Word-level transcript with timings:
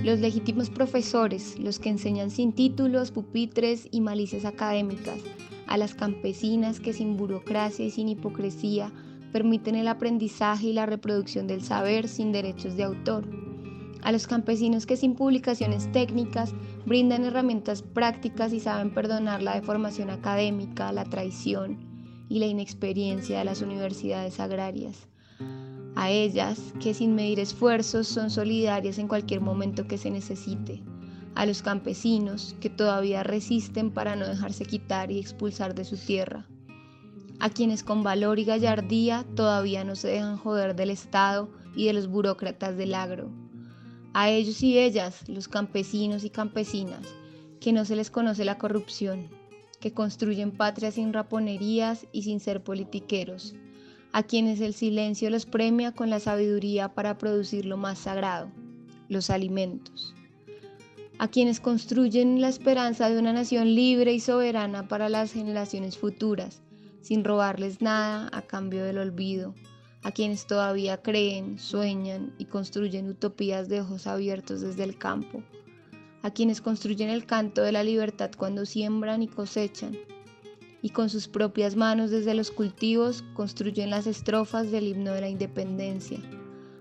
los 0.03 0.19
legítimos 0.19 0.69
profesores, 0.69 1.57
los 1.57 1.79
que 1.79 1.89
enseñan 1.89 2.29
sin 2.29 2.51
títulos, 2.51 3.11
pupitres 3.11 3.87
y 3.91 4.01
malicias 4.01 4.43
académicas, 4.43 5.19
a 5.65 5.77
las 5.77 5.95
campesinas 5.95 6.79
que 6.79 6.93
sin 6.93 7.15
burocracia 7.15 7.85
y 7.85 7.91
sin 7.91 8.09
hipocresía 8.09 8.91
permiten 9.31 9.75
el 9.75 9.87
aprendizaje 9.87 10.67
y 10.67 10.73
la 10.73 10.85
reproducción 10.85 11.47
del 11.47 11.63
saber 11.63 12.07
sin 12.07 12.31
derechos 12.31 12.75
de 12.75 12.83
autor 12.83 13.46
a 14.03 14.11
los 14.11 14.27
campesinos 14.27 14.85
que 14.85 14.97
sin 14.97 15.15
publicaciones 15.15 15.91
técnicas 15.91 16.53
brindan 16.85 17.23
herramientas 17.23 17.81
prácticas 17.81 18.53
y 18.53 18.59
saben 18.59 18.93
perdonar 18.93 19.41
la 19.41 19.55
deformación 19.55 20.09
académica, 20.09 20.91
la 20.91 21.05
traición 21.05 21.77
y 22.29 22.39
la 22.39 22.45
inexperiencia 22.45 23.39
de 23.39 23.45
las 23.45 23.61
universidades 23.61 24.39
agrarias. 24.39 25.07
A 25.95 26.11
ellas 26.11 26.73
que 26.79 26.93
sin 26.93 27.15
medir 27.15 27.39
esfuerzos 27.39 28.07
son 28.07 28.29
solidarias 28.29 28.99
en 28.99 29.07
cualquier 29.07 29.41
momento 29.41 29.87
que 29.87 29.97
se 29.97 30.11
necesite. 30.11 30.83
A 31.35 31.45
los 31.45 31.61
campesinos 31.61 32.55
que 32.59 32.69
todavía 32.69 33.23
resisten 33.23 33.91
para 33.91 34.15
no 34.15 34.27
dejarse 34.27 34.65
quitar 34.65 35.11
y 35.11 35.19
expulsar 35.19 35.75
de 35.75 35.85
su 35.85 35.97
tierra. 35.97 36.45
A 37.39 37.49
quienes 37.49 37.83
con 37.83 38.03
valor 38.03 38.39
y 38.39 38.45
gallardía 38.45 39.25
todavía 39.35 39.83
no 39.83 39.95
se 39.95 40.07
dejan 40.07 40.37
joder 40.37 40.75
del 40.75 40.89
Estado 40.89 41.49
y 41.75 41.85
de 41.85 41.93
los 41.93 42.07
burócratas 42.07 42.75
del 42.75 42.95
agro 42.95 43.46
a 44.13 44.29
ellos 44.29 44.63
y 44.63 44.77
ellas, 44.77 45.27
los 45.27 45.47
campesinos 45.47 46.23
y 46.23 46.29
campesinas, 46.29 47.07
que 47.59 47.73
no 47.73 47.85
se 47.85 47.95
les 47.95 48.09
conoce 48.09 48.45
la 48.45 48.57
corrupción, 48.57 49.29
que 49.79 49.93
construyen 49.93 50.51
patria 50.51 50.91
sin 50.91 51.13
raponerías 51.13 52.07
y 52.11 52.23
sin 52.23 52.39
ser 52.39 52.63
politiqueros, 52.63 53.55
a 54.11 54.23
quienes 54.23 54.61
el 54.61 54.73
silencio 54.73 55.29
los 55.29 55.45
premia 55.45 55.91
con 55.91 56.09
la 56.09 56.19
sabiduría 56.19 56.93
para 56.93 57.17
producir 57.17 57.65
lo 57.65 57.77
más 57.77 57.99
sagrado, 57.99 58.51
los 59.09 59.29
alimentos, 59.29 60.15
a 61.19 61.27
quienes 61.27 61.59
construyen 61.59 62.41
la 62.41 62.49
esperanza 62.49 63.09
de 63.09 63.19
una 63.19 63.33
nación 63.33 63.75
libre 63.75 64.13
y 64.13 64.19
soberana 64.19 64.87
para 64.87 65.09
las 65.09 65.33
generaciones 65.33 65.97
futuras, 65.97 66.61
sin 67.01 67.23
robarles 67.23 67.81
nada 67.81 68.29
a 68.33 68.41
cambio 68.41 68.83
del 68.83 68.97
olvido, 68.97 69.53
a 70.03 70.11
quienes 70.11 70.47
todavía 70.47 71.01
creen, 71.01 71.59
sueñan 71.59 72.33
y 72.37 72.45
construyen 72.45 73.09
utopías 73.09 73.67
de 73.69 73.81
ojos 73.81 74.07
abiertos 74.07 74.61
desde 74.61 74.83
el 74.83 74.97
campo, 74.97 75.43
a 76.21 76.31
quienes 76.31 76.61
construyen 76.61 77.09
el 77.09 77.25
canto 77.25 77.61
de 77.61 77.71
la 77.71 77.83
libertad 77.83 78.31
cuando 78.37 78.65
siembran 78.65 79.21
y 79.23 79.27
cosechan, 79.27 79.97
y 80.81 80.89
con 80.89 81.09
sus 81.09 81.27
propias 81.27 81.75
manos 81.75 82.11
desde 82.11 82.33
los 82.33 82.51
cultivos 82.51 83.23
construyen 83.33 83.89
las 83.89 84.07
estrofas 84.07 84.71
del 84.71 84.87
himno 84.87 85.13
de 85.13 85.21
la 85.21 85.29
independencia. 85.29 86.19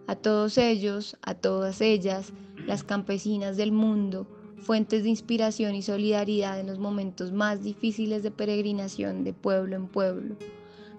A 0.07 0.15
todos 0.15 0.59
ellos, 0.59 1.17
a 1.23 1.35
todas 1.35 1.81
ellas, 1.81 2.33
las 2.67 2.85
campesinas 2.85 3.57
del 3.57 3.73
mundo, 3.73 4.29
fuentes 4.59 5.03
de 5.03 5.11
inspiración 5.11 5.75
y 5.75 5.83
solidaridad 5.83 6.61
en 6.61 6.67
los 6.67 6.79
momentos 6.79 7.33
más 7.33 7.63
difíciles 7.63 8.23
de 8.23 8.31
peregrinación 8.31 9.25
de 9.25 9.33
pueblo 9.33 9.77
en 9.77 9.89
pueblo. 9.89 10.37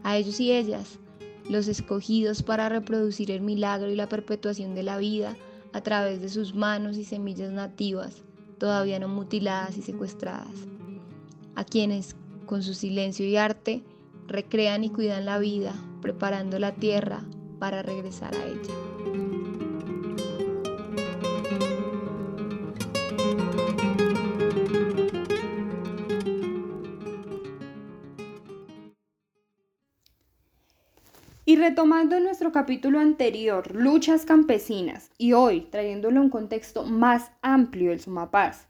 A 0.03 0.17
ellos 0.17 0.39
y 0.39 0.51
ellas, 0.51 0.99
los 1.49 1.67
escogidos 1.67 2.43
para 2.43 2.69
reproducir 2.69 3.31
el 3.31 3.41
milagro 3.41 3.89
y 3.89 3.95
la 3.95 4.09
perpetuación 4.09 4.75
de 4.75 4.83
la 4.83 4.97
vida 4.97 5.37
a 5.73 5.81
través 5.81 6.21
de 6.21 6.29
sus 6.29 6.55
manos 6.55 6.97
y 6.97 7.03
semillas 7.03 7.51
nativas, 7.51 8.23
todavía 8.57 8.99
no 8.99 9.07
mutiladas 9.07 9.77
y 9.77 9.81
secuestradas, 9.81 10.55
a 11.55 11.63
quienes, 11.63 12.15
con 12.45 12.63
su 12.63 12.73
silencio 12.73 13.25
y 13.25 13.37
arte, 13.37 13.83
recrean 14.27 14.83
y 14.83 14.89
cuidan 14.89 15.25
la 15.25 15.39
vida, 15.39 15.73
preparando 16.01 16.59
la 16.59 16.73
tierra 16.75 17.23
para 17.59 17.81
regresar 17.81 18.35
a 18.35 18.45
ella. 18.45 19.16
Y 31.49 31.55
retomando 31.55 32.19
nuestro 32.19 32.51
capítulo 32.51 32.99
anterior, 32.99 33.73
luchas 33.73 34.25
campesinas, 34.25 35.11
y 35.17 35.31
hoy 35.31 35.61
trayéndolo 35.61 36.19
a 36.19 36.23
un 36.23 36.29
contexto 36.29 36.83
más 36.83 37.31
amplio 37.41 37.93
el 37.93 38.01
Sumapaz, 38.01 38.67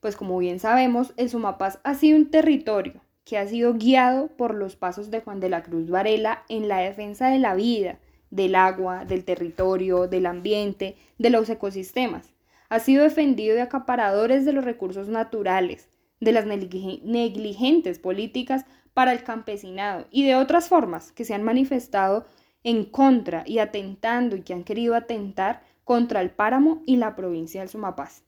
pues 0.00 0.16
como 0.16 0.38
bien 0.38 0.58
sabemos, 0.58 1.12
el 1.18 1.28
Sumapaz 1.28 1.80
ha 1.84 1.92
sido 1.92 2.16
un 2.16 2.30
territorio 2.30 3.02
que 3.26 3.36
ha 3.36 3.46
sido 3.46 3.74
guiado 3.74 4.28
por 4.28 4.54
los 4.54 4.74
pasos 4.74 5.10
de 5.10 5.20
Juan 5.20 5.38
de 5.38 5.50
la 5.50 5.62
Cruz 5.62 5.90
Varela 5.90 6.44
en 6.48 6.66
la 6.66 6.78
defensa 6.78 7.28
de 7.28 7.40
la 7.40 7.54
vida, 7.54 7.98
del 8.30 8.54
agua, 8.54 9.04
del 9.04 9.26
territorio, 9.26 10.08
del 10.08 10.24
ambiente, 10.24 10.96
de 11.18 11.28
los 11.28 11.50
ecosistemas. 11.50 12.32
Ha 12.70 12.80
sido 12.80 13.02
defendido 13.02 13.54
de 13.54 13.60
acaparadores 13.60 14.46
de 14.46 14.54
los 14.54 14.64
recursos 14.64 15.08
naturales, 15.08 15.90
de 16.20 16.32
las 16.32 16.46
negligentes 16.46 17.98
políticas 17.98 18.64
para 18.94 19.12
el 19.12 19.22
campesinado 19.24 20.06
y 20.10 20.24
de 20.24 20.36
otras 20.36 20.68
formas 20.68 21.12
que 21.12 21.24
se 21.24 21.34
han 21.34 21.42
manifestado 21.42 22.26
en 22.62 22.84
contra 22.84 23.44
y 23.46 23.58
atentando 23.58 24.36
y 24.36 24.42
que 24.42 24.54
han 24.54 24.64
querido 24.64 24.94
atentar 24.94 25.62
contra 25.84 26.22
el 26.22 26.30
páramo 26.30 26.82
y 26.86 26.96
la 26.96 27.14
provincia 27.14 27.60
del 27.60 27.68
Sumapaz. 27.68 28.22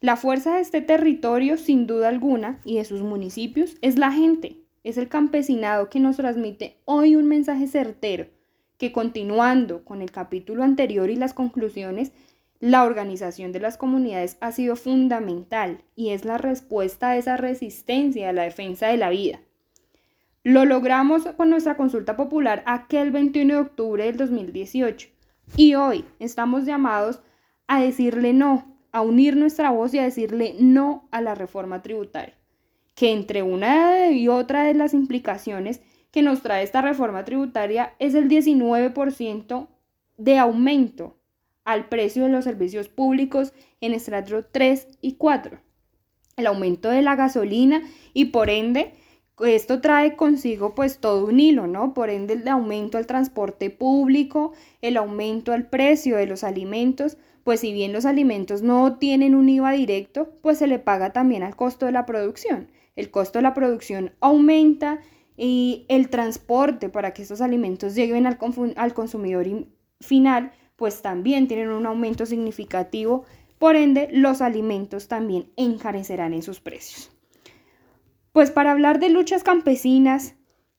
La 0.00 0.16
fuerza 0.16 0.56
de 0.56 0.60
este 0.60 0.80
territorio, 0.80 1.56
sin 1.56 1.86
duda 1.86 2.08
alguna, 2.08 2.60
y 2.64 2.76
de 2.76 2.84
sus 2.84 3.02
municipios, 3.02 3.76
es 3.82 3.98
la 3.98 4.12
gente, 4.12 4.56
es 4.84 4.98
el 4.98 5.08
campesinado 5.08 5.88
que 5.88 6.00
nos 6.00 6.16
transmite 6.16 6.76
hoy 6.84 7.14
un 7.14 7.28
mensaje 7.28 7.68
certero, 7.68 8.26
que 8.78 8.90
continuando 8.90 9.84
con 9.84 10.02
el 10.02 10.10
capítulo 10.10 10.64
anterior 10.64 11.08
y 11.08 11.14
las 11.14 11.34
conclusiones, 11.34 12.10
la 12.58 12.84
organización 12.84 13.52
de 13.52 13.60
las 13.60 13.76
comunidades 13.76 14.36
ha 14.40 14.52
sido 14.52 14.76
fundamental 14.76 15.82
y 15.94 16.10
es 16.10 16.24
la 16.24 16.36
respuesta 16.36 17.10
a 17.10 17.16
esa 17.16 17.36
resistencia 17.36 18.28
a 18.28 18.32
la 18.32 18.42
defensa 18.42 18.88
de 18.88 18.96
la 18.96 19.10
vida. 19.10 19.40
Lo 20.44 20.64
logramos 20.64 21.22
con 21.36 21.50
nuestra 21.50 21.76
consulta 21.76 22.16
popular 22.16 22.64
aquel 22.66 23.12
21 23.12 23.54
de 23.54 23.60
octubre 23.60 24.04
del 24.04 24.16
2018 24.16 25.08
y 25.56 25.76
hoy 25.76 26.04
estamos 26.18 26.64
llamados 26.64 27.20
a 27.68 27.80
decirle 27.80 28.32
no, 28.32 28.76
a 28.90 29.02
unir 29.02 29.36
nuestra 29.36 29.70
voz 29.70 29.94
y 29.94 30.00
a 30.00 30.02
decirle 30.02 30.56
no 30.58 31.08
a 31.12 31.20
la 31.20 31.36
reforma 31.36 31.80
tributaria, 31.80 32.34
que 32.96 33.12
entre 33.12 33.44
una 33.44 34.10
y 34.10 34.26
otra 34.26 34.64
de 34.64 34.74
las 34.74 34.94
implicaciones 34.94 35.80
que 36.10 36.22
nos 36.22 36.42
trae 36.42 36.64
esta 36.64 36.82
reforma 36.82 37.24
tributaria 37.24 37.94
es 38.00 38.16
el 38.16 38.28
19% 38.28 39.68
de 40.16 40.38
aumento 40.38 41.20
al 41.64 41.88
precio 41.88 42.24
de 42.24 42.30
los 42.30 42.42
servicios 42.42 42.88
públicos 42.88 43.52
en 43.80 43.94
estrato 43.94 44.44
3 44.44 44.98
y 45.02 45.14
4. 45.14 45.60
El 46.36 46.48
aumento 46.48 46.90
de 46.90 47.02
la 47.02 47.14
gasolina 47.14 47.80
y 48.12 48.26
por 48.26 48.50
ende 48.50 48.94
esto 49.44 49.80
trae 49.80 50.16
consigo 50.16 50.74
pues 50.74 50.98
todo 50.98 51.26
un 51.26 51.40
hilo, 51.40 51.66
¿no? 51.66 51.94
Por 51.94 52.10
ende 52.10 52.34
el 52.34 52.46
aumento 52.48 52.98
al 52.98 53.06
transporte 53.06 53.70
público, 53.70 54.52
el 54.80 54.96
aumento 54.96 55.52
al 55.52 55.68
precio 55.68 56.16
de 56.16 56.26
los 56.26 56.44
alimentos, 56.44 57.16
pues 57.44 57.60
si 57.60 57.72
bien 57.72 57.92
los 57.92 58.06
alimentos 58.06 58.62
no 58.62 58.98
tienen 58.98 59.34
un 59.34 59.48
IVA 59.48 59.72
directo, 59.72 60.30
pues 60.42 60.58
se 60.58 60.66
le 60.66 60.78
paga 60.78 61.12
también 61.12 61.42
al 61.42 61.56
costo 61.56 61.86
de 61.86 61.92
la 61.92 62.06
producción. 62.06 62.68
El 62.94 63.10
costo 63.10 63.38
de 63.38 63.42
la 63.42 63.54
producción 63.54 64.12
aumenta 64.20 65.00
y 65.36 65.86
el 65.88 66.08
transporte 66.08 66.88
para 66.88 67.12
que 67.14 67.22
estos 67.22 67.40
alimentos 67.40 67.94
lleguen 67.94 68.26
al, 68.26 68.94
consumidor 68.94 69.46
final, 70.00 70.52
pues 70.76 71.02
también 71.02 71.48
tienen 71.48 71.70
un 71.70 71.86
aumento 71.86 72.26
significativo. 72.26 73.24
Por 73.58 73.76
ende, 73.76 74.08
los 74.12 74.40
alimentos 74.40 75.08
también 75.08 75.50
encarecerán 75.56 76.34
en 76.34 76.42
sus 76.42 76.60
precios. 76.60 77.10
Pues 78.32 78.50
para 78.50 78.70
hablar 78.70 78.98
de 78.98 79.10
luchas 79.10 79.44
campesinas 79.44 80.36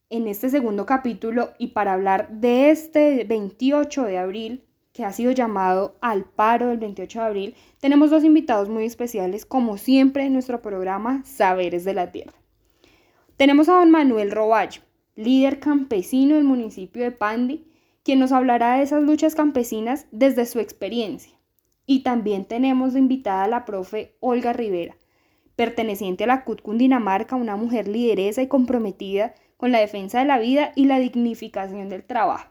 en 0.10 0.28
este 0.28 0.50
segundo 0.50 0.88
capítulo 0.88 1.52
y 1.60 1.68
para 1.68 1.94
hablar 1.94 2.30
de 2.32 2.72
este 2.72 3.26
28 3.26 4.06
de 4.06 4.18
abril, 4.18 4.64
que 4.92 5.06
ha 5.06 5.14
sido 5.14 5.32
llamado 5.32 5.96
al 6.02 6.26
paro 6.26 6.70
del 6.70 6.80
28 6.80 7.20
de 7.20 7.26
abril, 7.26 7.56
tenemos 7.80 8.10
dos 8.10 8.24
invitados 8.24 8.70
muy 8.70 8.86
especiales, 8.86 9.46
como 9.46 9.78
siempre 9.78 10.26
en 10.26 10.34
nuestro 10.34 10.64
programa 10.64 11.24
Saberes 11.26 11.86
de 11.86 11.94
la 11.94 12.12
Tierra. 12.12 12.34
Tenemos 13.38 13.70
a 13.70 13.74
don 13.74 13.92
Manuel 13.92 14.32
Roballo, 14.32 14.82
líder 15.16 15.60
campesino 15.60 16.34
del 16.36 16.46
municipio 16.46 17.04
de 17.04 17.12
Pandi, 17.12 17.68
quien 18.02 18.18
nos 18.18 18.32
hablará 18.32 18.78
de 18.78 18.84
esas 18.84 19.04
luchas 19.04 19.36
campesinas 19.36 20.08
desde 20.10 20.48
su 20.48 20.60
experiencia. 20.60 21.38
Y 21.86 22.02
también 22.02 22.46
tenemos 22.46 22.96
invitada 22.96 23.44
a 23.44 23.48
la 23.48 23.64
profe 23.64 24.16
Olga 24.22 24.54
Rivera, 24.54 24.98
perteneciente 25.56 26.24
a 26.24 26.28
la 26.28 26.44
CUT 26.44 26.62
Cundinamarca, 26.62 27.36
una 27.36 27.56
mujer 27.56 27.88
lideresa 27.88 28.42
y 28.42 28.48
comprometida 28.48 29.34
con 29.58 29.72
la 29.72 29.80
defensa 29.80 30.20
de 30.20 30.26
la 30.26 30.40
vida 30.40 30.72
y 30.76 30.86
la 30.86 31.00
dignificación 31.00 31.90
del 31.90 32.04
trabajo. 32.04 32.50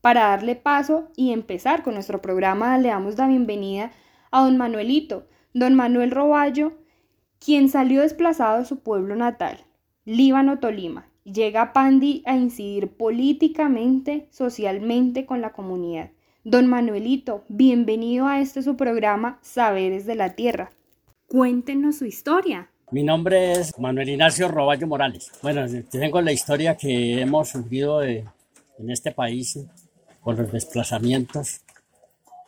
Para 0.00 0.28
darle 0.28 0.56
paso 0.56 1.08
y 1.16 1.32
empezar 1.32 1.82
con 1.82 1.94
nuestro 1.94 2.22
programa, 2.22 2.78
le 2.78 2.88
damos 2.88 3.18
la 3.18 3.26
bienvenida 3.26 3.90
a 4.30 4.44
don 4.44 4.56
Manuelito, 4.56 5.26
don 5.52 5.74
Manuel 5.74 6.10
Roballo, 6.10 6.72
quien 7.38 7.68
salió 7.68 8.02
desplazado 8.02 8.58
de 8.58 8.64
su 8.64 8.80
pueblo 8.80 9.16
natal, 9.16 9.64
Líbano, 10.04 10.58
Tolima, 10.58 11.06
llega 11.24 11.62
a 11.62 11.72
Pandi 11.72 12.22
a 12.26 12.34
incidir 12.36 12.88
políticamente, 12.88 14.28
socialmente 14.30 15.26
con 15.26 15.40
la 15.40 15.52
comunidad. 15.52 16.10
Don 16.44 16.66
Manuelito, 16.66 17.44
bienvenido 17.48 18.26
a 18.26 18.40
este 18.40 18.62
su 18.62 18.76
programa 18.76 19.38
Saberes 19.42 20.06
de 20.06 20.14
la 20.14 20.34
Tierra. 20.34 20.70
Cuéntenos 21.30 21.98
su 21.98 22.06
historia. 22.06 22.68
Mi 22.90 23.04
nombre 23.04 23.52
es 23.52 23.78
Manuel 23.78 24.08
Ignacio 24.08 24.48
Roballo 24.48 24.88
Morales. 24.88 25.30
Bueno, 25.40 25.64
tengo 25.88 26.20
la 26.20 26.32
historia 26.32 26.76
que 26.76 27.20
hemos 27.20 27.50
sufrido 27.50 28.02
en 28.02 28.26
este 28.88 29.12
país 29.12 29.56
por 30.24 30.36
los 30.36 30.50
desplazamientos 30.50 31.60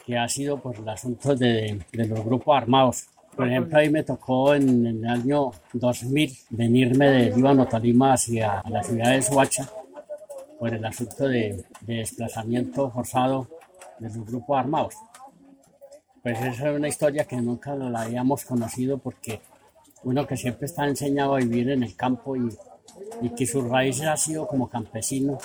que 0.04 0.18
ha 0.18 0.28
sido 0.28 0.60
por 0.60 0.74
el 0.74 0.88
asunto 0.88 1.36
de, 1.36 1.78
los 1.92 2.24
grupos 2.24 2.56
armados. 2.56 3.06
Por 3.36 3.46
ejemplo, 3.46 3.78
ahí 3.78 3.88
me 3.88 4.02
tocó 4.02 4.52
en, 4.52 4.84
el 4.84 5.06
año 5.06 5.52
2000 5.74 6.36
venirme 6.50 7.08
de 7.08 7.36
Líbano, 7.36 7.68
Tolima 7.68 8.14
hacia 8.14 8.64
la 8.68 8.82
ciudad 8.82 9.12
de 9.12 9.22
Suacha 9.22 9.70
por 10.58 10.74
el 10.74 10.84
asunto 10.84 11.28
de, 11.28 11.64
de 11.82 11.94
desplazamiento 11.98 12.90
forzado 12.90 13.46
de 14.00 14.08
los 14.08 14.26
grupos 14.26 14.58
armados. 14.58 14.96
Pues 16.22 16.38
esa 16.40 16.70
es 16.70 16.76
una 16.76 16.86
historia 16.86 17.24
que 17.24 17.36
nunca 17.36 17.74
la 17.74 18.02
habíamos 18.02 18.44
conocido 18.44 18.96
porque 18.98 19.40
uno 20.04 20.24
que 20.24 20.36
siempre 20.36 20.66
está 20.66 20.86
enseñado 20.86 21.34
a 21.34 21.38
vivir 21.38 21.70
en 21.70 21.82
el 21.82 21.96
campo 21.96 22.36
y, 22.36 22.48
que 23.36 23.46
sus 23.46 23.66
raíces 23.68 24.06
ha 24.06 24.16
sido 24.16 24.46
como 24.46 24.68
campesino 24.68 25.38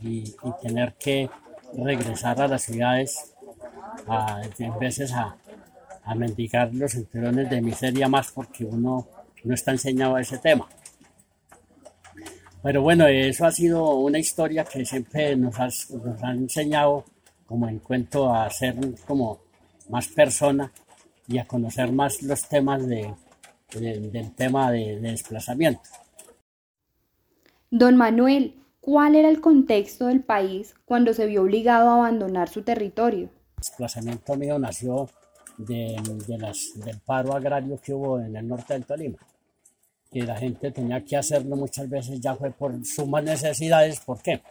y, 0.00 0.34
tener 0.62 0.94
que 0.94 1.28
regresar 1.76 2.40
a 2.40 2.48
las 2.48 2.62
ciudades 2.62 3.34
a, 4.06 4.40
veces 4.80 5.12
a, 5.12 5.36
mendigar 6.14 6.72
los 6.74 6.94
enterones 6.94 7.50
de 7.50 7.60
miseria 7.60 8.08
más 8.08 8.32
porque 8.32 8.64
uno 8.64 9.06
no 9.44 9.54
está 9.54 9.72
enseñado 9.72 10.16
a 10.16 10.22
ese 10.22 10.38
tema. 10.38 10.66
Pero 12.62 12.80
bueno, 12.80 13.06
eso 13.06 13.44
ha 13.44 13.50
sido 13.50 13.96
una 13.96 14.18
historia 14.18 14.64
que 14.64 14.84
siempre 14.86 15.36
nos, 15.36 15.58
nos 15.90 16.22
ha 16.22 16.30
enseñado 16.30 17.04
como 17.46 17.68
en 17.68 17.80
cuento 17.80 18.32
a 18.32 18.48
ser 18.50 18.76
como 19.06 19.51
más 19.88 20.08
persona 20.08 20.72
y 21.28 21.38
a 21.38 21.46
conocer 21.46 21.92
más 21.92 22.22
los 22.22 22.48
temas 22.48 22.86
de, 22.86 23.14
del 23.80 24.34
tema 24.34 24.70
de, 24.70 25.00
desplazamiento. 25.00 25.82
Don 27.70 27.96
Manuel, 27.96 28.54
¿cuál 28.80 29.14
era 29.14 29.28
el 29.28 29.40
contexto 29.40 30.06
del 30.06 30.22
país 30.22 30.74
cuando 30.84 31.14
se 31.14 31.26
vio 31.26 31.42
obligado 31.42 31.88
a 31.88 31.94
abandonar 31.94 32.48
su 32.48 32.62
territorio? 32.62 33.24
El 33.24 33.56
desplazamiento 33.58 34.36
mío 34.36 34.58
nació 34.58 35.08
de, 35.56 35.96
las, 36.38 36.72
del 36.74 36.98
paro 37.00 37.34
agrario 37.34 37.80
que 37.80 37.94
hubo 37.94 38.20
en 38.20 38.36
el 38.36 38.46
norte 38.46 38.74
del 38.74 38.84
Tolima. 38.84 39.18
Que 40.10 40.24
la 40.24 40.36
gente 40.36 40.70
tenía 40.70 41.02
que 41.02 41.16
hacerlo 41.16 41.56
muchas 41.56 41.88
veces 41.88 42.20
ya 42.20 42.34
fue 42.34 42.50
por 42.50 42.84
sumas 42.84 43.24
necesidades. 43.24 44.00
¿Por 44.00 44.20
qué? 44.20 44.42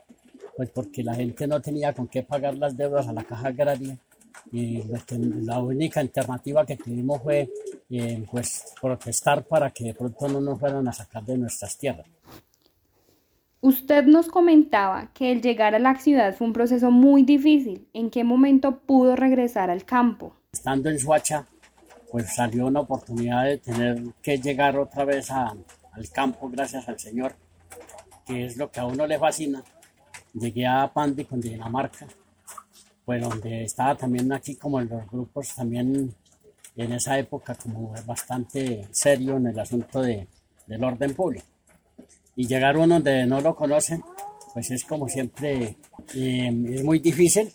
Pues 0.57 0.69
porque 0.71 1.03
la 1.03 1.13
gente 1.13 1.45
no 1.45 1.61
tenía 1.61 1.93
con 1.93 2.07
qué 2.07 2.23
pagar 2.23 2.57
las 2.57 2.75
deudas 2.75 3.07
a 3.07 3.13
la 3.13 3.23
caja 3.23 3.49
agraria 3.49 3.97
y 4.51 4.83
la 5.43 5.59
única 5.59 5.99
alternativa 5.99 6.65
que 6.65 6.77
tuvimos 6.77 7.21
fue 7.21 7.49
eh, 7.89 8.23
pues, 8.29 8.73
protestar 8.81 9.43
para 9.43 9.69
que 9.71 9.85
de 9.85 9.93
pronto 9.93 10.27
no 10.27 10.41
nos 10.41 10.59
fueran 10.59 10.87
a 10.87 10.93
sacar 10.93 11.23
de 11.23 11.37
nuestras 11.37 11.77
tierras. 11.77 12.07
Usted 13.61 14.05
nos 14.05 14.27
comentaba 14.27 15.11
que 15.13 15.31
el 15.31 15.41
llegar 15.41 15.75
a 15.75 15.79
la 15.79 15.95
ciudad 15.95 16.35
fue 16.35 16.47
un 16.47 16.53
proceso 16.53 16.89
muy 16.89 17.23
difícil. 17.23 17.87
¿En 17.93 18.09
qué 18.09 18.23
momento 18.23 18.79
pudo 18.79 19.15
regresar 19.15 19.69
al 19.69 19.85
campo? 19.85 20.35
Estando 20.51 20.89
en 20.89 20.99
Suacha, 20.99 21.45
pues 22.11 22.33
salió 22.33 22.65
una 22.65 22.79
oportunidad 22.79 23.45
de 23.45 23.57
tener 23.59 24.01
que 24.21 24.37
llegar 24.39 24.77
otra 24.77 25.05
vez 25.05 25.29
al 25.29 25.63
campo, 26.11 26.49
gracias 26.49 26.89
al 26.89 26.99
Señor, 26.99 27.35
que 28.25 28.45
es 28.45 28.57
lo 28.57 28.71
que 28.71 28.79
a 28.79 28.85
uno 28.85 29.05
le 29.05 29.19
fascina. 29.19 29.63
Llegué 30.33 30.65
a 30.65 30.91
Pandi 30.91 31.25
con 31.25 31.39
Dinamarca 31.39 32.07
pues 33.05 33.21
donde 33.21 33.63
estaba 33.63 33.95
también 33.95 34.31
aquí 34.31 34.55
como 34.55 34.79
en 34.79 34.89
los 34.89 35.09
grupos 35.09 35.53
también 35.55 36.13
en 36.75 36.93
esa 36.93 37.17
época 37.17 37.55
como 37.55 37.93
bastante 38.05 38.87
serio 38.91 39.37
en 39.37 39.47
el 39.47 39.59
asunto 39.59 40.01
de, 40.01 40.27
del 40.67 40.83
orden 40.83 41.13
público. 41.13 41.45
Y 42.35 42.47
llegar 42.47 42.77
uno 42.77 42.95
donde 42.95 43.25
no 43.25 43.41
lo 43.41 43.55
conocen, 43.55 44.03
pues 44.53 44.71
es 44.71 44.83
como 44.85 45.07
siempre, 45.09 45.75
eh, 46.15 46.65
es 46.69 46.83
muy 46.83 46.99
difícil, 46.99 47.51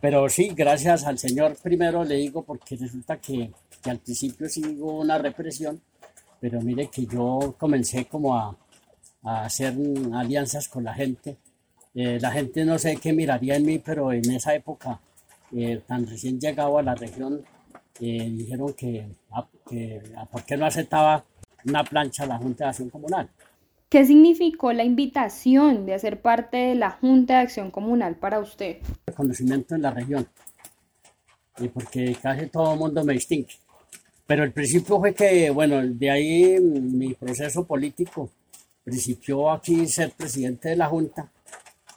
pero 0.00 0.28
sí, 0.28 0.52
gracias 0.54 1.04
al 1.04 1.18
Señor 1.18 1.56
primero 1.62 2.04
le 2.04 2.16
digo 2.16 2.42
porque 2.42 2.76
resulta 2.76 3.18
que, 3.18 3.50
que 3.82 3.90
al 3.90 3.98
principio 3.98 4.48
sí 4.48 4.62
hubo 4.78 5.00
una 5.00 5.18
represión, 5.18 5.80
pero 6.40 6.60
mire 6.60 6.88
que 6.88 7.06
yo 7.06 7.54
comencé 7.58 8.06
como 8.06 8.36
a, 8.36 8.56
a 9.22 9.44
hacer 9.44 9.74
alianzas 10.12 10.68
con 10.68 10.84
la 10.84 10.94
gente 10.94 11.36
eh, 11.94 12.18
la 12.20 12.30
gente 12.30 12.64
no 12.64 12.78
sé 12.78 12.96
qué 12.96 13.12
miraría 13.12 13.56
en 13.56 13.66
mí, 13.66 13.78
pero 13.78 14.12
en 14.12 14.30
esa 14.30 14.54
época, 14.54 15.00
eh, 15.52 15.80
tan 15.86 16.06
recién 16.06 16.38
llegado 16.38 16.78
a 16.78 16.82
la 16.82 16.94
región, 16.94 17.42
eh, 18.00 18.30
dijeron 18.30 18.72
que, 18.74 19.06
ah, 19.32 19.46
que 19.68 20.00
por 20.30 20.44
qué 20.44 20.56
no 20.56 20.66
aceptaba 20.66 21.24
una 21.64 21.84
plancha 21.84 22.24
a 22.24 22.26
la 22.26 22.38
Junta 22.38 22.64
de 22.64 22.70
Acción 22.70 22.90
Comunal. 22.90 23.28
¿Qué 23.88 24.04
significó 24.04 24.72
la 24.72 24.84
invitación 24.84 25.84
de 25.84 25.94
hacer 25.94 26.22
parte 26.22 26.56
de 26.56 26.74
la 26.76 26.92
Junta 26.92 27.34
de 27.34 27.40
Acción 27.40 27.72
Comunal 27.72 28.14
para 28.14 28.38
usted? 28.38 28.78
Reconocimiento 29.06 29.74
en 29.74 29.82
la 29.82 29.90
región, 29.90 30.28
y 31.58 31.68
porque 31.68 32.16
casi 32.22 32.46
todo 32.46 32.74
el 32.74 32.78
mundo 32.78 33.04
me 33.04 33.14
distingue. 33.14 33.54
Pero 34.26 34.44
el 34.44 34.52
principio 34.52 35.00
fue 35.00 35.12
que, 35.12 35.50
bueno, 35.50 35.84
de 35.84 36.08
ahí 36.08 36.60
mi 36.60 37.14
proceso 37.14 37.66
político 37.66 38.30
principió 38.84 39.50
aquí 39.50 39.88
ser 39.88 40.12
presidente 40.12 40.68
de 40.68 40.76
la 40.76 40.86
Junta 40.86 41.28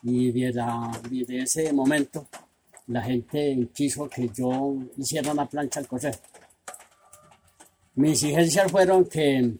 y 0.04 0.32
desde, 0.32 1.42
ese 1.42 1.72
momento 1.72 2.28
la 2.88 3.02
gente 3.02 3.70
quiso 3.74 4.10
que 4.10 4.30
yo 4.30 4.76
hiciera 4.98 5.32
una 5.32 5.48
plancha 5.48 5.80
al 5.80 5.88
coser. 5.88 6.20
Mis 7.96 8.24
exigencias 8.24 8.72
fueron 8.72 9.06
que 9.06 9.54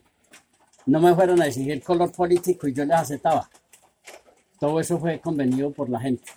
no 0.88 1.00
me 1.00 1.16
fueran 1.16 1.42
a 1.42 1.48
exigir 1.48 1.82
color 1.82 2.12
político 2.12 2.68
y 2.68 2.74
yo 2.74 2.84
les 2.84 2.98
aceptaba. 2.98 3.50
Todo 4.60 4.80
eso 4.80 5.00
fue 5.00 5.20
convenido 5.20 5.72
por 5.72 5.90
la 5.90 6.00
gente. 6.00 6.30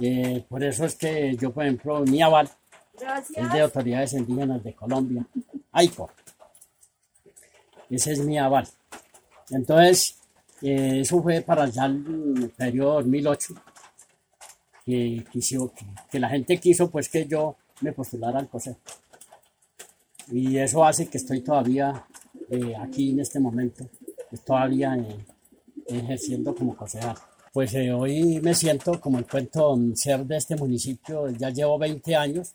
Eh, 0.00 0.44
por 0.48 0.62
eso 0.62 0.84
es 0.84 0.94
que 0.94 1.36
yo, 1.36 1.52
por 1.52 1.64
ejemplo, 1.64 2.00
mi 2.04 2.20
aval 2.22 2.48
es 3.34 3.52
de 3.52 3.60
autoridades 3.60 4.12
indígenas 4.12 4.62
de 4.62 4.74
Colombia, 4.74 5.26
AICO. 5.72 6.10
Ese 7.88 8.12
es 8.12 8.20
mi 8.20 8.38
aval. 8.38 8.68
Entonces, 9.50 10.17
Eh, 10.62 11.00
eso 11.00 11.22
fue 11.22 11.40
para 11.42 11.64
allá 11.64 11.86
el 11.86 12.52
periodo 12.56 12.94
2008, 12.94 13.54
que, 14.84 15.24
quiso, 15.30 15.72
que, 16.10 16.18
la 16.18 16.28
gente 16.28 16.58
quiso 16.58 16.90
pues 16.90 17.08
que 17.08 17.26
yo 17.26 17.56
me 17.80 17.92
postulara 17.92 18.38
al 18.38 18.48
consejo. 18.48 18.78
Y 20.30 20.58
eso 20.58 20.84
hace 20.84 21.06
que 21.06 21.18
estoy 21.18 21.40
todavía 21.40 22.04
eh, 22.50 22.74
aquí 22.76 23.10
en 23.10 23.20
este 23.20 23.38
momento, 23.38 23.88
todavía 24.44 24.96
eh, 24.96 25.24
ejerciendo 25.86 26.54
como 26.54 26.76
concejal. 26.76 27.16
Pues 27.52 27.74
hoy 27.74 28.40
me 28.40 28.54
siento 28.54 29.00
como 29.00 29.18
el 29.18 29.26
cuento 29.26 29.76
ser 29.94 30.24
de 30.26 30.36
este 30.36 30.54
municipio, 30.54 31.28
ya 31.30 31.50
llevo 31.50 31.78
20 31.78 32.14
años 32.14 32.54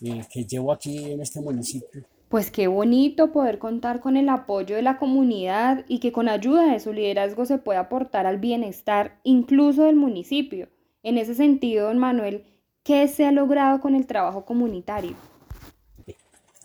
que 0.00 0.44
llevo 0.44 0.70
aquí 0.70 1.12
en 1.12 1.22
este 1.22 1.40
municipio 1.40 2.04
pues 2.28 2.50
qué 2.50 2.66
bonito 2.66 3.32
poder 3.32 3.58
contar 3.58 4.00
con 4.00 4.16
el 4.16 4.28
apoyo 4.28 4.76
de 4.76 4.82
la 4.82 4.98
comunidad 4.98 5.84
y 5.88 5.98
que 6.00 6.12
con 6.12 6.28
ayuda 6.28 6.72
de 6.72 6.80
su 6.80 6.92
liderazgo 6.92 7.46
se 7.46 7.58
pueda 7.58 7.80
aportar 7.80 8.26
al 8.26 8.38
bienestar 8.38 9.20
incluso 9.22 9.84
del 9.84 9.96
municipio. 9.96 10.68
En 11.02 11.18
ese 11.18 11.34
sentido, 11.34 11.88
don 11.88 11.98
Manuel, 11.98 12.44
¿qué 12.82 13.06
se 13.08 13.26
ha 13.26 13.32
logrado 13.32 13.80
con 13.80 13.94
el 13.94 14.06
trabajo 14.06 14.44
comunitario? 14.44 15.14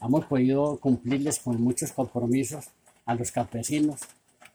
Hemos 0.01 0.25
podido 0.25 0.77
cumplirles 0.77 1.39
con 1.39 1.61
muchos 1.61 1.91
compromisos 1.91 2.69
a 3.05 3.15
los 3.15 3.31
campesinos, 3.31 4.01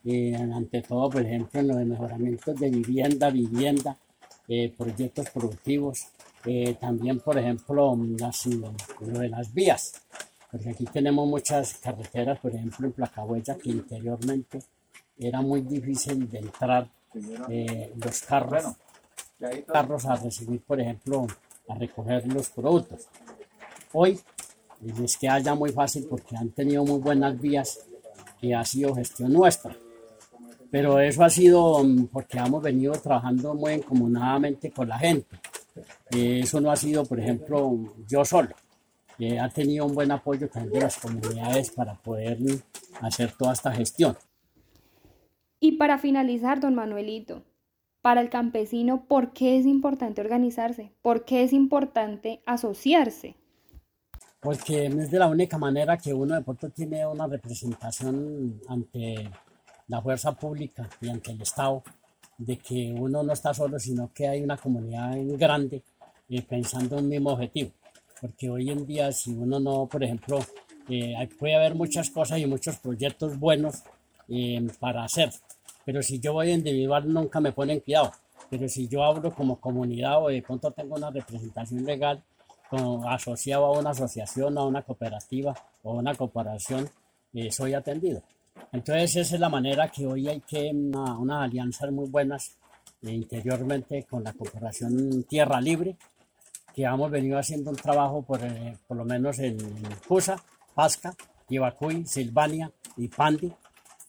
eh, 0.03 0.35
ante 0.35 0.81
todo, 0.81 1.09
por 1.09 1.21
ejemplo, 1.21 1.59
en 1.59 1.67
los 1.67 1.85
mejoramientos 1.85 2.59
de 2.59 2.69
vivienda, 2.69 3.29
vivienda, 3.29 3.95
eh, 4.47 4.73
proyectos 4.75 5.29
productivos, 5.29 6.07
eh, 6.45 6.75
también, 6.79 7.19
por 7.19 7.37
ejemplo, 7.37 7.95
las, 8.17 8.45
lo 8.47 9.19
de 9.19 9.29
las 9.29 9.53
vías 9.53 10.01
porque 10.55 10.69
aquí 10.69 10.85
tenemos 10.85 11.27
muchas 11.27 11.73
carreteras, 11.79 12.39
por 12.39 12.55
ejemplo 12.55 12.87
en 12.87 12.93
Placahuella, 12.93 13.57
que 13.57 13.71
interiormente 13.71 14.59
era 15.19 15.41
muy 15.41 15.59
difícil 15.59 16.29
de 16.29 16.39
entrar 16.39 16.89
eh, 17.49 17.91
los 18.01 18.21
carros, 18.21 18.63
carros 19.67 20.05
a 20.05 20.15
recibir, 20.15 20.61
por 20.61 20.79
ejemplo, 20.79 21.27
a 21.67 21.75
recoger 21.75 22.25
los 22.31 22.51
productos. 22.51 23.09
Hoy 23.91 24.17
les 24.79 25.17
queda 25.17 25.39
ya 25.39 25.55
muy 25.55 25.73
fácil 25.73 26.07
porque 26.09 26.37
han 26.37 26.51
tenido 26.51 26.85
muy 26.85 27.01
buenas 27.01 27.37
vías 27.37 27.79
y 28.39 28.53
ha 28.53 28.63
sido 28.63 28.95
gestión 28.95 29.33
nuestra. 29.33 29.75
Pero 30.71 31.01
eso 31.01 31.21
ha 31.25 31.29
sido 31.29 31.83
mm, 31.83 32.05
porque 32.07 32.37
hemos 32.37 32.63
venido 32.63 32.93
trabajando 32.93 33.55
muy 33.55 33.73
encomunadamente 33.73 34.71
con 34.71 34.87
la 34.87 34.99
gente. 34.99 35.37
Eso 36.11 36.61
no 36.61 36.71
ha 36.71 36.77
sido, 36.77 37.03
por 37.03 37.19
ejemplo, 37.19 37.77
yo 38.07 38.23
solo 38.23 38.55
ha 39.39 39.49
tenido 39.49 39.85
un 39.85 39.95
buen 39.95 40.11
apoyo 40.11 40.49
también 40.49 40.73
de 40.73 40.79
las 40.81 40.97
comunidades 40.97 41.71
para 41.71 41.95
poder 41.95 42.37
hacer 43.01 43.31
toda 43.31 43.53
esta 43.53 43.71
gestión. 43.73 44.17
Y 45.59 45.73
para 45.73 45.97
finalizar, 45.97 46.59
don 46.59 46.75
Manuelito, 46.75 47.43
para 48.01 48.21
el 48.21 48.29
campesino, 48.29 49.05
¿por 49.07 49.31
qué 49.33 49.57
es 49.57 49.65
importante 49.65 50.21
organizarse? 50.21 50.91
¿Por 51.01 51.25
qué 51.25 51.43
es 51.43 51.53
importante 51.53 52.41
asociarse? 52.45 53.35
Porque 54.41 54.85
es 54.85 55.09
de 55.09 55.19
la 55.19 55.27
única 55.27 55.57
manera 55.57 55.97
que 55.97 56.13
uno 56.13 56.35
de 56.35 56.41
pronto 56.41 56.69
tiene 56.69 57.07
una 57.07 57.25
representación 57.25 58.61
ante 58.67 59.31
la 59.87 60.01
fuerza 60.01 60.33
pública 60.33 60.87
y 61.01 61.09
ante 61.09 61.31
el 61.31 61.41
Estado, 61.41 61.81
de 62.37 62.57
que 62.57 62.93
uno 62.95 63.23
no 63.23 63.33
está 63.33 63.53
solo, 63.53 63.79
sino 63.79 64.11
que 64.13 64.27
hay 64.27 64.43
una 64.43 64.57
comunidad 64.57 65.15
grande 65.37 65.83
y 66.27 66.41
pensando 66.41 66.97
en 66.97 67.05
un 67.05 67.09
mismo 67.09 67.31
objetivo 67.31 67.71
porque 68.25 68.49
hoy 68.49 68.71
en 68.71 68.87
día 68.87 69.11
si 69.11 69.31
uno 69.31 69.59
no, 69.59 69.85
por 69.85 70.03
ejemplo, 70.03 70.39
eh, 70.89 71.13
puede 71.37 71.55
haber 71.55 71.75
muchas 71.75 72.09
cosas 72.09 72.39
y 72.39 72.47
muchos 72.47 72.77
proyectos 72.77 73.37
buenos 73.37 73.83
eh, 74.27 74.67
para 74.79 75.03
hacer, 75.03 75.29
pero 75.85 76.01
si 76.01 76.19
yo 76.19 76.33
voy 76.33 76.49
individual 76.49 77.07
nunca 77.13 77.39
me 77.39 77.51
ponen 77.51 77.81
cuidado, 77.81 78.11
pero 78.49 78.67
si 78.67 78.87
yo 78.87 79.03
hablo 79.03 79.31
como 79.31 79.59
comunidad 79.59 80.23
o 80.23 80.29
de 80.29 80.41
pronto 80.41 80.71
tengo 80.71 80.95
una 80.95 81.11
representación 81.11 81.85
legal 81.85 82.23
como 82.67 83.07
asociado 83.07 83.65
a 83.65 83.79
una 83.79 83.91
asociación, 83.91 84.57
a 84.57 84.63
una 84.63 84.81
cooperativa 84.81 85.53
o 85.83 85.93
una 85.93 86.15
corporación, 86.15 86.89
eh, 87.31 87.51
soy 87.51 87.75
atendido. 87.75 88.23
Entonces 88.71 89.15
esa 89.17 89.35
es 89.35 89.39
la 89.39 89.49
manera 89.49 89.91
que 89.91 90.07
hoy 90.07 90.27
hay 90.27 90.39
que 90.39 90.71
una, 90.73 91.15
unas 91.19 91.43
alianzas 91.43 91.91
muy 91.91 92.09
buenas 92.09 92.57
interiormente 93.03 94.03
con 94.09 94.23
la 94.23 94.33
Corporación 94.33 95.25
Tierra 95.25 95.61
Libre, 95.61 95.95
que 96.75 96.83
hemos 96.83 97.09
venido 97.09 97.39
haciendo 97.39 97.71
un 97.71 97.77
trabajo 97.77 98.21
por, 98.21 98.43
eh, 98.43 98.77
por 98.85 98.97
lo 98.97 99.05
menos 99.05 99.39
en 99.39 99.57
Cusa, 100.07 100.35
Pasca, 100.73 101.15
Ibacuy, 101.47 102.05
Silvania 102.05 102.69
y 102.97 103.07
Pandi, 103.07 103.51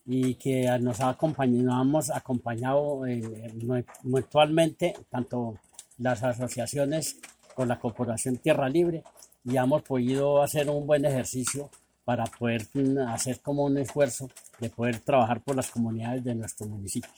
y 0.04 0.35
que 0.35 0.66
nos 0.80 1.00
ha 1.00 1.11
acompañado, 1.11 1.82
hemos 1.82 2.11
acompañado 2.11 3.06
eh, 3.06 3.85
mutuamente 4.02 4.94
tanto 5.08 5.54
las 5.99 6.23
asociaciones 6.23 7.18
con 7.54 7.68
la 7.68 7.78
Corporación 7.78 8.37
Tierra 8.37 8.68
Libre 8.68 9.02
y 9.44 9.56
hemos 9.56 9.82
podido 9.82 10.42
hacer 10.42 10.68
un 10.68 10.87
buen 10.87 11.04
ejercicio 11.04 11.70
para 12.04 12.25
poder 12.25 12.66
mm, 12.75 12.99
hacer 13.08 13.40
como 13.40 13.64
un 13.64 13.78
esfuerzo 13.78 14.28
de 14.61 14.70
poder 14.70 15.00
trabajar 15.00 15.40
por 15.40 15.56
las 15.56 15.70
comunidades 15.70 16.23
de 16.23 16.35
nuestro 16.35 16.66
municipio. 16.66 17.11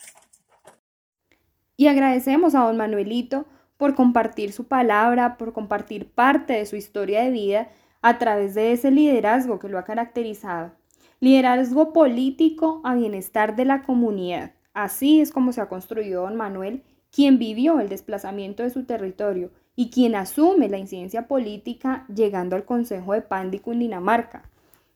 Y 1.76 1.86
agradecemos 1.86 2.54
a 2.54 2.60
don 2.60 2.76
Manuelito 2.76 3.46
por 3.78 3.94
compartir 3.94 4.52
su 4.52 4.64
palabra, 4.64 5.38
por 5.38 5.54
compartir 5.54 6.10
parte 6.10 6.52
de 6.52 6.66
su 6.66 6.76
historia 6.76 7.22
de 7.22 7.30
vida 7.30 7.68
a 8.02 8.18
través 8.18 8.54
de 8.54 8.72
ese 8.72 8.90
liderazgo 8.90 9.58
que 9.58 9.68
lo 9.68 9.78
ha 9.78 9.84
caracterizado. 9.84 10.72
Liderazgo 11.20 11.92
político 11.92 12.80
a 12.84 12.94
bienestar 12.94 13.56
de 13.56 13.64
la 13.64 13.82
comunidad. 13.82 14.52
Así 14.74 15.20
es 15.20 15.30
como 15.32 15.52
se 15.52 15.60
ha 15.60 15.68
construido 15.68 16.22
don 16.22 16.36
Manuel, 16.36 16.82
quien 17.10 17.38
vivió 17.38 17.80
el 17.80 17.88
desplazamiento 17.88 18.62
de 18.62 18.70
su 18.70 18.84
territorio 18.84 19.50
y 19.74 19.90
quien 19.90 20.16
asume 20.16 20.68
la 20.68 20.78
incidencia 20.78 21.28
política 21.28 22.04
llegando 22.12 22.56
al 22.56 22.64
Consejo 22.64 23.12
de 23.12 23.22
Pandi 23.22 23.60
Cundinamarca, 23.60 24.50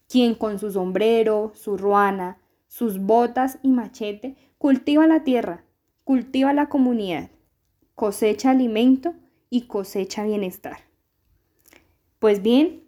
quien 0.09 0.35
con 0.35 0.59
su 0.59 0.73
sombrero, 0.73 1.53
su 1.55 1.77
ruana, 1.77 2.39
sus 2.67 2.99
botas 2.99 3.59
y 3.63 3.71
machete 3.71 4.37
cultiva 4.59 5.07
la 5.07 5.23
tierra, 5.25 5.65
cultiva 6.05 6.53
la 6.53 6.69
comunidad 6.69 7.31
cosecha 7.95 8.51
alimento 8.51 9.15
y 9.51 9.63
cosecha 9.67 10.25
bienestar. 10.25 10.79
Pues 12.19 12.43
bien, 12.43 12.85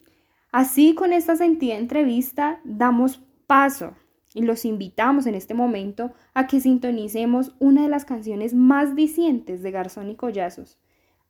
así 0.53 0.95
con 0.95 1.13
esta 1.13 1.37
sentida 1.37 1.77
entrevista 1.77 2.61
damos 2.65 3.21
paso 3.47 3.95
y 4.35 4.43
los 4.43 4.65
invitamos 4.65 5.27
en 5.27 5.35
este 5.35 5.55
momento 5.55 6.13
a 6.35 6.47
que 6.47 6.61
sintonicemos 6.61 7.55
una 7.59 7.83
de 7.83 7.89
las 7.89 8.05
canciones 8.05 8.55
más 8.55 8.95
dicientes 8.97 9.63
de 9.63 9.71
Garzón 9.71 10.11
y 10.11 10.17
Collazos. 10.17 10.79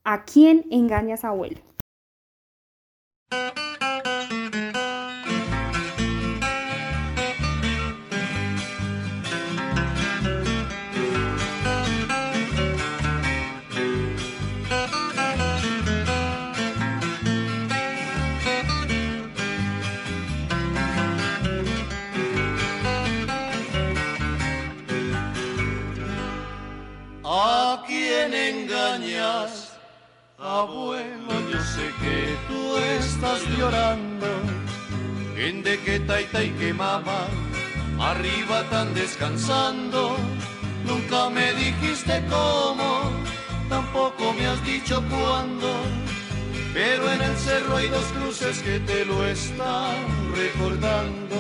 ¿A 0.05 0.25
quién 0.25 0.67
engañas 0.71 1.25
abuelo? 1.25 1.61
Abuelo, 30.39 31.33
yo 31.51 31.59
sé 31.63 31.91
que 32.03 32.37
tú 32.49 32.77
estás 32.77 33.41
llorando, 33.57 34.27
en 35.37 35.63
de 35.63 35.79
que 35.81 36.01
taita 36.01 36.43
y 36.43 36.51
que 36.51 36.73
mamá 36.73 37.27
arriba 37.99 38.63
tan 38.71 38.93
descansando. 38.95 40.17
Nunca 40.87 41.31
me 41.31 41.53
dijiste 41.55 42.23
cómo, 42.29 43.11
tampoco 43.69 44.33
me 44.33 44.47
has 44.47 44.65
dicho 44.65 45.03
cuándo, 45.09 45.71
pero 46.73 47.11
en 47.11 47.23
el 47.23 47.37
cerro 47.37 47.77
hay 47.77 47.89
dos 47.89 48.07
cruces 48.17 48.59
que 48.61 48.81
te 48.81 49.05
lo 49.07 49.25
están 49.27 49.97
recordando. 50.35 51.37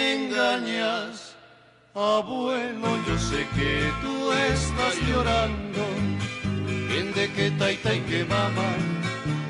Engañas. 0.00 1.34
Abuelo, 1.94 2.88
yo 3.06 3.18
sé 3.18 3.46
que 3.56 3.92
tú 4.02 4.32
estás 4.32 4.94
llorando. 5.08 5.84
En 6.98 7.12
de 7.14 7.30
que 7.32 7.50
taita 7.52 7.94
y 7.94 8.00
que 8.00 8.24
mamá, 8.24 8.70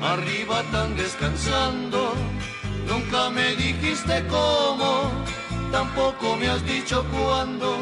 arriba 0.01 0.63
tan 0.71 0.95
descansando. 0.95 2.13
Nunca 2.87 3.29
me 3.29 3.55
dijiste 3.55 4.23
cómo, 4.27 5.11
tampoco 5.71 6.35
me 6.35 6.47
has 6.49 6.63
dicho 6.65 7.05
cuándo. 7.11 7.77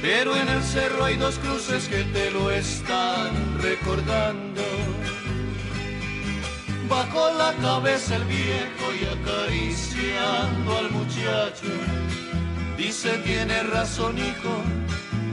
pero 0.00 0.36
en 0.36 0.48
el 0.48 0.62
cerro 0.62 1.04
hay 1.04 1.16
dos 1.16 1.38
cruces 1.38 1.88
que 1.88 2.04
te 2.04 2.30
lo 2.30 2.50
están 2.50 3.30
recordando. 3.60 4.67
Bajó 6.88 7.30
la 7.36 7.52
cabeza 7.60 8.16
el 8.16 8.24
viejo 8.24 8.86
y 8.98 9.04
acariciando 9.04 10.78
al 10.78 10.90
muchacho, 10.90 11.66
dice 12.78 13.18
tiene 13.18 13.62
razón 13.64 14.16
hijo, 14.16 14.62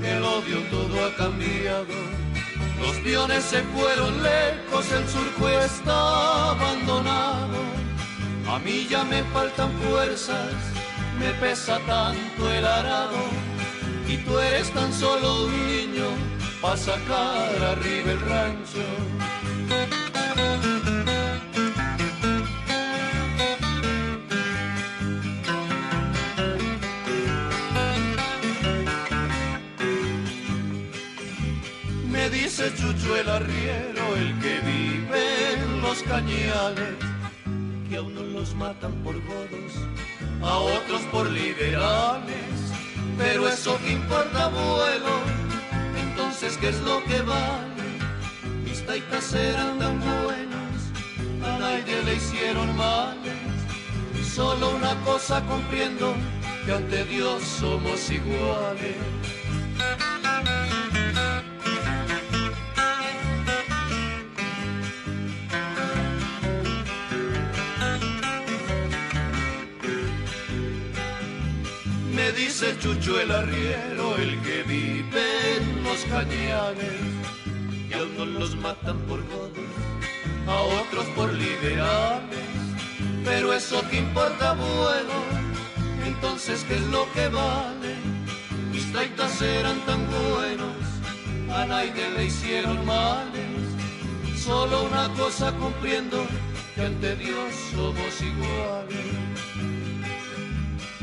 el 0.03 0.21
odio 0.23 0.59
todo 0.69 1.05
ha 1.05 1.15
cambiado. 1.15 1.95
Los 2.81 2.97
piones 2.97 3.43
se 3.45 3.63
fueron 3.63 4.21
lejos, 4.21 4.91
el 4.91 5.07
surco 5.07 5.47
está 5.47 6.51
abandonado. 6.51 7.57
A 8.49 8.59
mí 8.59 8.85
ya 8.89 9.05
me 9.05 9.23
faltan 9.23 9.71
fuerzas, 9.79 10.53
me 11.17 11.31
pesa 11.39 11.79
tanto 11.87 12.51
el 12.51 12.65
arado 12.65 13.23
y 14.09 14.17
tú 14.17 14.37
eres 14.39 14.69
tan 14.71 14.91
solo 14.93 15.45
un 15.45 15.67
niño 15.67 16.07
para 16.61 16.75
sacar 16.75 17.63
arriba 17.63 18.11
el 18.11 18.19
rancho. 18.19 18.83
Chucho 32.73 33.15
el 33.15 33.29
arriero, 33.29 34.15
el 34.15 34.39
que 34.39 34.59
vive 34.61 35.53
en 35.53 35.81
los 35.81 36.01
cañales, 36.03 36.95
que 37.89 37.97
a 37.97 38.01
unos 38.01 38.25
los 38.25 38.55
matan 38.55 38.91
por 39.03 39.15
godos, 39.23 39.73
a 40.41 40.57
otros 40.57 41.01
por 41.11 41.29
liberales 41.29 42.65
pero 43.17 43.47
eso 43.47 43.77
que 43.79 43.93
importa, 43.93 44.45
abuelo, 44.45 45.19
entonces 46.01 46.57
¿qué 46.57 46.69
es 46.69 46.81
lo 46.81 47.03
que 47.05 47.21
vale? 47.21 47.83
Mis 48.65 48.85
taitas 48.85 49.33
eran 49.33 49.79
tan 49.79 49.99
buenas, 49.99 50.91
a 51.43 51.57
nadie 51.57 52.03
le 52.03 52.15
hicieron 52.15 52.75
males. 52.75 53.33
Solo 54.33 54.75
una 54.75 54.95
cosa 55.05 55.41
comprendo, 55.45 56.13
que 56.65 56.73
ante 56.73 57.05
Dios 57.05 57.41
somos 57.43 58.09
iguales. 58.09 58.97
Dice 72.57 72.79
Chucho 72.79 73.19
el 73.19 73.31
arriero, 73.31 74.15
el 74.15 74.41
que 74.41 74.63
vive 74.63 75.57
en 75.57 75.83
los 75.83 76.05
cañanes, 76.05 77.01
y 77.89 77.93
a 77.93 78.01
unos 78.03 78.27
los 78.29 78.55
matan 78.55 78.97
por 79.09 79.21
godos, 79.27 79.73
a 80.47 80.61
otros 80.61 81.05
por 81.17 81.33
liberales, 81.33 82.47
pero 83.25 83.51
eso 83.51 83.85
que 83.89 83.97
importa, 83.97 84.53
bueno, 84.53 85.15
entonces 86.05 86.63
¿qué 86.65 86.75
es 86.75 86.87
lo 86.87 87.11
que 87.11 87.27
vale? 87.27 87.95
Mis 88.71 88.89
taitas 88.93 89.41
eran 89.41 89.77
tan 89.85 90.07
buenos, 90.09 90.77
a 91.53 91.65
nadie 91.65 92.09
le 92.15 92.25
hicieron 92.25 92.85
males, 92.85 93.65
solo 94.37 94.83
una 94.83 95.09
cosa 95.15 95.51
cumpliendo, 95.51 96.25
que 96.73 96.85
ante 96.85 97.17
Dios 97.17 97.53
somos 97.73 98.21
iguales. 98.21 99.14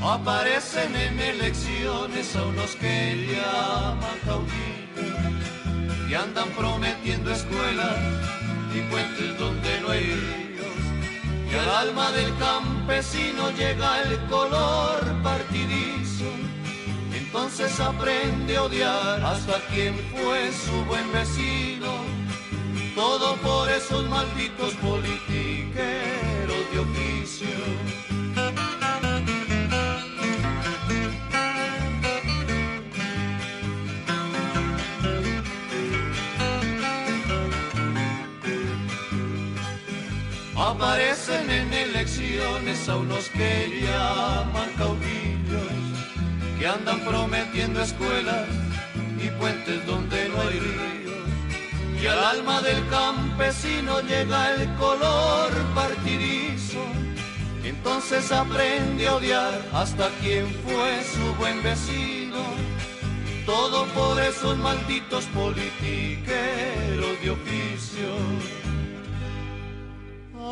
Aparecen 0.05 0.97
en 0.97 1.21
elecciones 1.21 2.35
a 2.35 2.43
unos 2.43 2.75
que 2.75 3.25
llaman 3.31 4.19
caudillos 4.25 6.11
y 6.11 6.15
andan 6.15 6.49
prometiendo 6.51 7.31
escuelas 7.31 7.97
y 8.75 8.81
puentes 8.91 9.39
donde 9.39 9.81
no 9.81 9.91
hay 9.91 10.01
ríos. 10.01 11.53
Y 11.53 11.55
al 11.55 11.71
alma 11.71 12.11
del 12.11 12.37
campesino 12.37 13.51
llega 13.53 14.03
el 14.03 14.19
color 14.27 15.01
partidizo. 15.23 16.27
Entonces 17.15 17.79
aprende 17.79 18.57
a 18.57 18.65
odiar 18.65 19.25
hasta 19.25 19.61
quien 19.73 19.95
fue 20.11 20.51
su 20.53 20.85
buen 20.87 21.13
vecino. 21.13 21.93
Todo 22.97 23.37
por 23.37 23.71
esos 23.71 24.09
malditos 24.09 24.75
politiqueros 24.75 25.77
de 26.73 26.79
oficio. 26.81 28.02
Aparecen 40.83 41.49
en 41.49 41.73
elecciones 41.73 42.89
a 42.89 42.97
unos 42.97 43.29
que 43.29 43.83
llaman 43.83 44.69
caudillos, 44.77 45.73
que 46.59 46.67
andan 46.67 46.99
prometiendo 47.05 47.81
escuelas 47.81 48.49
y 49.17 49.29
puentes 49.39 49.87
donde 49.87 50.29
no 50.29 50.41
hay 50.41 50.59
ríos. 50.59 52.03
Y 52.03 52.07
al 52.09 52.19
alma 52.19 52.61
del 52.63 52.85
campesino 52.89 54.01
llega 54.01 54.55
el 54.55 54.75
color 54.75 55.53
partidizo. 55.73 56.85
Entonces 57.63 58.33
aprende 58.33 59.07
a 59.07 59.15
odiar 59.15 59.63
hasta 59.73 60.09
quien 60.21 60.53
fue 60.65 61.05
su 61.05 61.33
buen 61.37 61.63
vecino. 61.63 62.43
Todo 63.47 63.87
por 63.95 64.21
esos 64.21 64.59
malditos 64.59 65.27
politiqueros 65.27 67.23
de 67.23 67.31
oficio. 67.31 68.62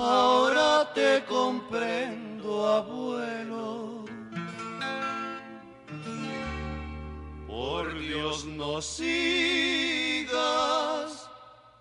Ahora 0.03 0.91
te 0.95 1.23
comprendo, 1.29 2.67
abuelo. 2.67 4.07
Por 7.47 7.99
Dios 7.99 8.47
no 8.47 8.81
sigas 8.81 10.31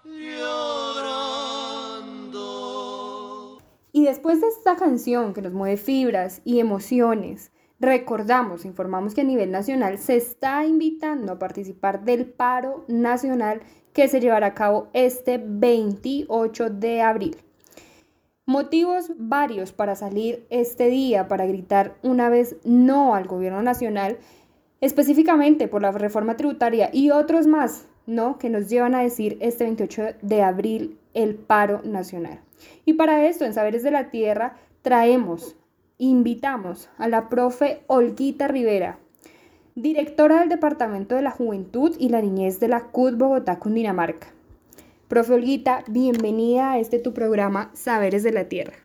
llorando. 0.03 1.29
Y 3.93 4.03
después 4.03 4.41
de 4.41 4.47
esta 4.47 4.75
canción 4.75 5.33
que 5.33 5.41
nos 5.41 5.53
mueve 5.53 5.77
fibras 5.77 6.41
y 6.43 6.59
emociones, 6.59 7.53
recordamos, 7.79 8.65
informamos 8.65 9.13
que 9.13 9.21
a 9.21 9.23
nivel 9.23 9.49
nacional 9.49 9.97
se 9.97 10.17
está 10.17 10.65
invitando 10.65 11.31
a 11.31 11.39
participar 11.39 12.03
del 12.03 12.25
paro 12.25 12.83
nacional 12.89 13.61
que 13.93 14.09
se 14.09 14.19
llevará 14.19 14.47
a 14.47 14.55
cabo 14.55 14.89
este 14.91 15.41
28 15.41 16.69
de 16.69 17.01
abril. 17.01 17.37
Motivos 18.49 19.11
varios 19.15 19.73
para 19.73 19.95
salir 19.95 20.47
este 20.49 20.87
día 20.87 21.27
para 21.27 21.45
gritar 21.45 21.93
una 22.01 22.29
vez 22.29 22.55
no 22.63 23.13
al 23.13 23.27
gobierno 23.27 23.61
nacional, 23.61 24.17
específicamente 24.81 25.67
por 25.67 25.83
la 25.83 25.91
reforma 25.91 26.35
tributaria 26.35 26.89
y 26.91 27.11
otros 27.11 27.45
más, 27.45 27.85
¿no? 28.07 28.39
Que 28.39 28.49
nos 28.49 28.67
llevan 28.67 28.95
a 28.95 29.03
decir 29.03 29.37
este 29.39 29.65
28 29.65 30.03
de 30.23 30.41
abril 30.41 30.97
el 31.13 31.35
paro 31.35 31.83
nacional. 31.83 32.39
Y 32.85 32.93
para 32.93 33.27
esto, 33.27 33.45
en 33.45 33.53
Saberes 33.53 33.83
de 33.83 33.91
la 33.91 34.09
Tierra, 34.09 34.55
traemos, 34.81 35.55
invitamos 35.99 36.89
a 36.97 37.07
la 37.07 37.29
profe 37.29 37.83
Olguita 37.85 38.47
Rivera, 38.47 38.97
directora 39.75 40.39
del 40.39 40.49
Departamento 40.49 41.13
de 41.13 41.21
la 41.21 41.29
Juventud 41.29 41.95
y 41.99 42.09
la 42.09 42.23
Niñez 42.23 42.59
de 42.59 42.69
la 42.69 42.85
CUT 42.85 43.15
Bogotá, 43.15 43.59
Cundinamarca. 43.59 44.38
Profe 45.09 45.33
Olguita, 45.33 45.83
bienvenida 45.87 46.73
a 46.73 46.77
este 46.77 46.99
tu 46.99 47.15
programa 47.15 47.71
Saberes 47.73 48.21
de 48.21 48.31
la 48.31 48.47
Tierra. 48.47 48.75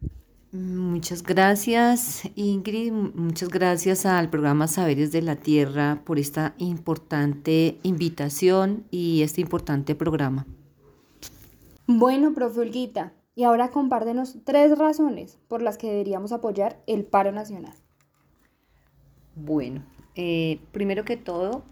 Muchas 0.52 1.22
gracias 1.22 2.22
Ingrid, 2.34 2.92
muchas 2.92 3.50
gracias 3.50 4.06
al 4.06 4.30
programa 4.30 4.66
Saberes 4.66 5.12
de 5.12 5.20
la 5.20 5.36
Tierra 5.36 6.00
por 6.06 6.18
esta 6.18 6.54
importante 6.56 7.76
invitación 7.82 8.84
y 8.90 9.20
este 9.20 9.42
importante 9.42 9.94
programa. 9.94 10.46
Bueno, 11.86 12.32
profe 12.32 12.60
Olguita, 12.60 13.12
y 13.34 13.42
ahora 13.42 13.70
compártenos 13.70 14.38
tres 14.44 14.78
razones 14.78 15.38
por 15.46 15.60
las 15.60 15.76
que 15.76 15.90
deberíamos 15.90 16.32
apoyar 16.32 16.82
el 16.86 17.04
paro 17.04 17.32
nacional. 17.32 17.74
Bueno, 19.34 19.82
eh, 20.14 20.58
primero 20.72 21.04
que 21.04 21.18
todo, 21.18 21.64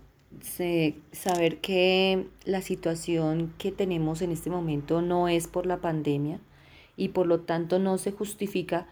saber 1.12 1.58
que 1.60 2.26
la 2.44 2.62
situación 2.62 3.54
que 3.58 3.72
tenemos 3.72 4.22
en 4.22 4.32
este 4.32 4.50
momento 4.50 5.02
no 5.02 5.28
es 5.28 5.46
por 5.46 5.66
la 5.66 5.80
pandemia 5.80 6.40
y 6.96 7.08
por 7.08 7.26
lo 7.26 7.40
tanto 7.40 7.78
no 7.78 7.98
se 7.98 8.12
justifica 8.12 8.86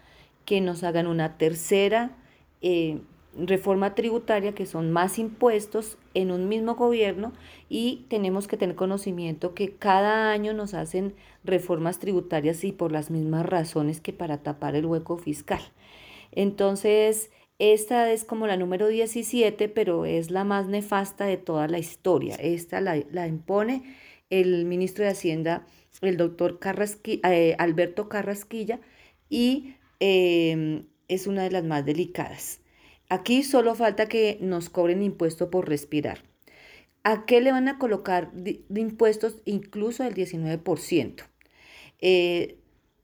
que 0.44 0.60
nos 0.60 0.82
hagan 0.82 1.06
una 1.06 1.36
tercera 1.38 2.16
eh, 2.62 3.00
reforma 3.36 3.94
tributaria 3.94 4.54
que 4.54 4.66
son 4.66 4.90
más 4.90 5.18
impuestos 5.18 5.98
en 6.14 6.30
un 6.30 6.48
mismo 6.48 6.74
gobierno 6.74 7.32
y 7.68 8.06
tenemos 8.08 8.48
que 8.48 8.56
tener 8.56 8.74
conocimiento 8.74 9.54
que 9.54 9.74
cada 9.74 10.32
año 10.32 10.52
nos 10.52 10.74
hacen 10.74 11.14
reformas 11.44 11.98
tributarias 11.98 12.64
y 12.64 12.72
por 12.72 12.90
las 12.90 13.10
mismas 13.10 13.46
razones 13.46 14.00
que 14.00 14.12
para 14.12 14.38
tapar 14.38 14.74
el 14.74 14.86
hueco 14.86 15.16
fiscal. 15.16 15.60
Entonces, 16.32 17.30
Esta 17.60 18.10
es 18.10 18.24
como 18.24 18.46
la 18.46 18.56
número 18.56 18.88
17, 18.88 19.68
pero 19.68 20.06
es 20.06 20.30
la 20.30 20.44
más 20.44 20.66
nefasta 20.66 21.26
de 21.26 21.36
toda 21.36 21.68
la 21.68 21.78
historia. 21.78 22.36
Esta 22.36 22.80
la, 22.80 23.26
impone 23.26 23.82
el 24.30 24.64
ministro 24.64 25.04
de 25.04 25.10
Hacienda, 25.10 25.66
el 26.00 26.16
doctor 26.16 26.58
eh, 27.04 27.56
Alberto 27.58 28.08
Carrasquilla, 28.08 28.80
y 29.28 29.74
em, 29.98 30.86
es 31.08 31.26
una 31.26 31.42
de 31.42 31.50
las 31.50 31.62
más 31.64 31.84
delicadas. 31.84 32.60
Aquí 33.10 33.42
solo 33.42 33.74
falta 33.74 34.06
que 34.06 34.38
nos 34.40 34.70
cobren 34.70 35.02
impuesto 35.02 35.50
por 35.50 35.68
respirar. 35.68 36.22
¿A 37.04 37.26
qué 37.26 37.42
le 37.42 37.52
van 37.52 37.68
a 37.68 37.78
colocar 37.78 38.32
impuestos 38.74 39.42
incluso 39.44 40.02
del 40.02 40.14
19%? 40.14 41.24
Eh, 42.00 42.59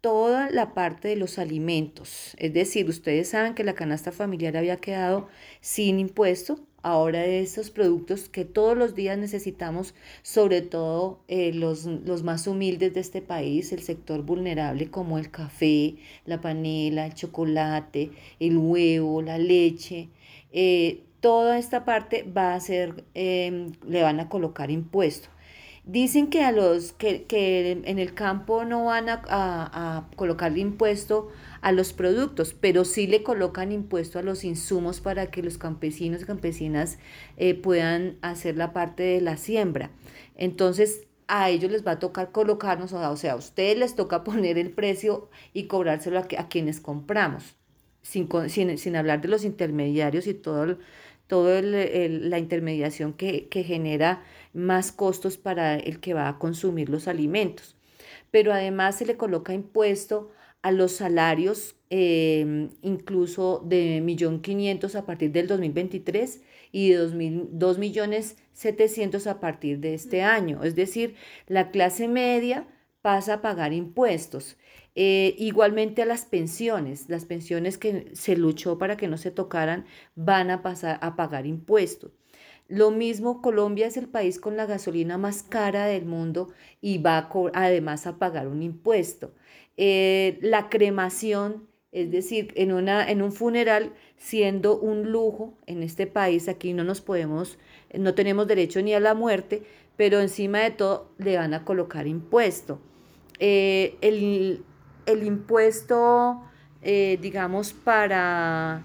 toda 0.06 0.50
la 0.50 0.72
parte 0.72 1.08
de 1.08 1.16
los 1.16 1.36
alimentos. 1.36 2.36
Es 2.38 2.52
decir, 2.52 2.88
ustedes 2.88 3.30
saben 3.30 3.54
que 3.54 3.64
la 3.64 3.74
canasta 3.74 4.12
familiar 4.12 4.56
había 4.56 4.76
quedado 4.76 5.26
sin 5.60 5.98
impuesto. 5.98 6.60
Ahora 6.80 7.24
esos 7.24 7.72
productos 7.72 8.28
que 8.28 8.44
todos 8.44 8.78
los 8.78 8.94
días 8.94 9.18
necesitamos, 9.18 9.96
sobre 10.22 10.62
todo 10.62 11.24
eh, 11.26 11.52
los, 11.52 11.86
los, 11.86 12.22
más 12.22 12.46
humildes 12.46 12.94
de 12.94 13.00
este 13.00 13.20
país, 13.20 13.72
el 13.72 13.82
sector 13.82 14.22
vulnerable 14.22 14.92
como 14.92 15.18
el 15.18 15.32
café, 15.32 15.96
la 16.24 16.40
panela, 16.40 17.06
el 17.06 17.14
chocolate, 17.14 18.12
el 18.38 18.58
huevo, 18.58 19.22
la 19.22 19.38
leche, 19.38 20.08
eh, 20.52 21.02
toda 21.18 21.58
esta 21.58 21.84
parte 21.84 22.22
va 22.22 22.54
a 22.54 22.60
ser, 22.60 23.02
em, 23.14 23.72
le 23.88 24.04
van 24.04 24.20
a 24.20 24.28
colocar 24.28 24.70
impuesto. 24.70 25.30
Dicen 25.86 26.30
que 26.30 26.42
a 26.42 26.50
los 26.50 26.92
que, 26.92 27.26
que 27.26 27.70
en 27.70 27.98
el 28.00 28.12
campo 28.12 28.64
no 28.64 28.86
van 28.86 29.08
a, 29.08 29.22
a, 29.28 30.08
colocarle 30.16 30.58
impuesto 30.58 31.30
a 31.60 31.70
los 31.70 31.92
productos, 31.92 32.54
pero 32.54 32.84
sí 32.84 33.06
le 33.06 33.22
colocan 33.22 33.70
impuesto 33.70 34.18
a 34.18 34.22
los 34.22 34.42
insumos 34.42 35.00
para 35.00 35.30
que 35.30 35.44
los 35.44 35.58
campesinos 35.58 36.22
y 36.22 36.24
campesinas 36.24 36.98
eh, 37.36 37.54
puedan 37.54 38.18
hacer 38.20 38.56
la 38.56 38.72
parte 38.72 39.04
de 39.04 39.20
la 39.20 39.36
siembra. 39.36 39.92
Entonces, 40.34 41.06
a 41.28 41.50
ellos 41.50 41.70
les 41.70 41.86
va 41.86 41.92
a 41.92 41.98
tocar 42.00 42.32
colocarnos, 42.32 42.92
o 42.92 43.16
sea, 43.16 43.32
a 43.32 43.36
ustedes 43.36 43.78
les 43.78 43.94
toca 43.94 44.24
poner 44.24 44.58
el 44.58 44.72
precio 44.72 45.28
y 45.52 45.68
cobrárselo 45.68 46.18
a, 46.18 46.26
a 46.38 46.48
quienes 46.48 46.80
compramos, 46.80 47.54
sin, 48.02 48.28
sin, 48.48 48.76
sin, 48.76 48.96
hablar 48.96 49.20
de 49.20 49.28
los 49.28 49.44
intermediarios 49.44 50.26
y 50.26 50.34
todo 50.34 50.78
toda 51.26 51.60
la 51.60 52.38
intermediación 52.38 53.12
que, 53.12 53.48
que 53.48 53.64
genera 53.64 54.22
más 54.56 54.90
costos 54.90 55.36
para 55.36 55.76
el 55.76 56.00
que 56.00 56.14
va 56.14 56.28
a 56.28 56.38
consumir 56.38 56.88
los 56.88 57.08
alimentos. 57.08 57.76
Pero 58.30 58.52
además 58.52 58.96
se 58.96 59.06
le 59.06 59.16
coloca 59.16 59.54
impuesto 59.54 60.30
a 60.62 60.72
los 60.72 60.92
salarios 60.92 61.76
em, 61.90 62.70
incluso 62.82 63.62
de 63.64 64.02
1.500.000 64.02 64.96
a 64.96 65.06
partir 65.06 65.30
del 65.30 65.46
2023 65.46 66.40
y 66.72 66.90
de 66.90 66.98
2.700.000 66.98 69.30
a 69.30 69.40
partir 69.40 69.78
de 69.78 69.94
este 69.94 70.22
año. 70.22 70.64
Es 70.64 70.74
decir, 70.74 71.14
la 71.46 71.70
clase 71.70 72.08
media 72.08 72.66
pasa 73.02 73.34
a 73.34 73.42
pagar 73.42 73.72
impuestos. 73.72 74.56
Eh, 74.96 75.36
igualmente 75.38 76.02
a 76.02 76.06
las 76.06 76.24
pensiones, 76.24 77.08
las 77.08 77.26
pensiones 77.26 77.78
que 77.78 78.10
se 78.14 78.36
luchó 78.36 78.78
para 78.78 78.96
que 78.96 79.08
no 79.08 79.18
se 79.18 79.30
tocaran 79.30 79.84
van 80.16 80.50
a 80.50 80.62
pasar 80.62 80.98
a 81.02 81.14
pagar 81.14 81.46
impuestos. 81.46 82.10
Lo 82.68 82.90
mismo, 82.90 83.42
Colombia 83.42 83.86
es 83.86 83.96
el 83.96 84.08
país 84.08 84.40
con 84.40 84.56
la 84.56 84.66
gasolina 84.66 85.18
más 85.18 85.44
cara 85.44 85.86
del 85.86 86.04
mundo 86.04 86.48
y 86.80 86.98
va 86.98 87.28
además 87.54 88.06
a 88.06 88.18
pagar 88.18 88.48
un 88.48 88.62
impuesto. 88.62 89.32
Eh, 89.76 90.38
la 90.42 90.68
cremación, 90.68 91.68
es 91.92 92.10
decir, 92.10 92.52
en, 92.56 92.72
una, 92.72 93.08
en 93.08 93.22
un 93.22 93.30
funeral, 93.30 93.92
siendo 94.16 94.78
un 94.80 95.12
lujo 95.12 95.54
en 95.66 95.84
este 95.84 96.08
país, 96.08 96.48
aquí 96.48 96.72
no 96.72 96.82
nos 96.82 97.00
podemos, 97.00 97.56
no 97.94 98.14
tenemos 98.14 98.48
derecho 98.48 98.82
ni 98.82 98.94
a 98.94 99.00
la 99.00 99.14
muerte, 99.14 99.62
pero 99.96 100.20
encima 100.20 100.58
de 100.60 100.72
todo 100.72 101.12
le 101.18 101.36
van 101.36 101.54
a 101.54 101.64
colocar 101.64 102.08
impuesto. 102.08 102.80
Eh, 103.38 103.96
el, 104.00 104.64
impuesto, 105.22 106.42
eh, 106.82 107.16
digamos, 107.22 107.72
para 107.74 108.84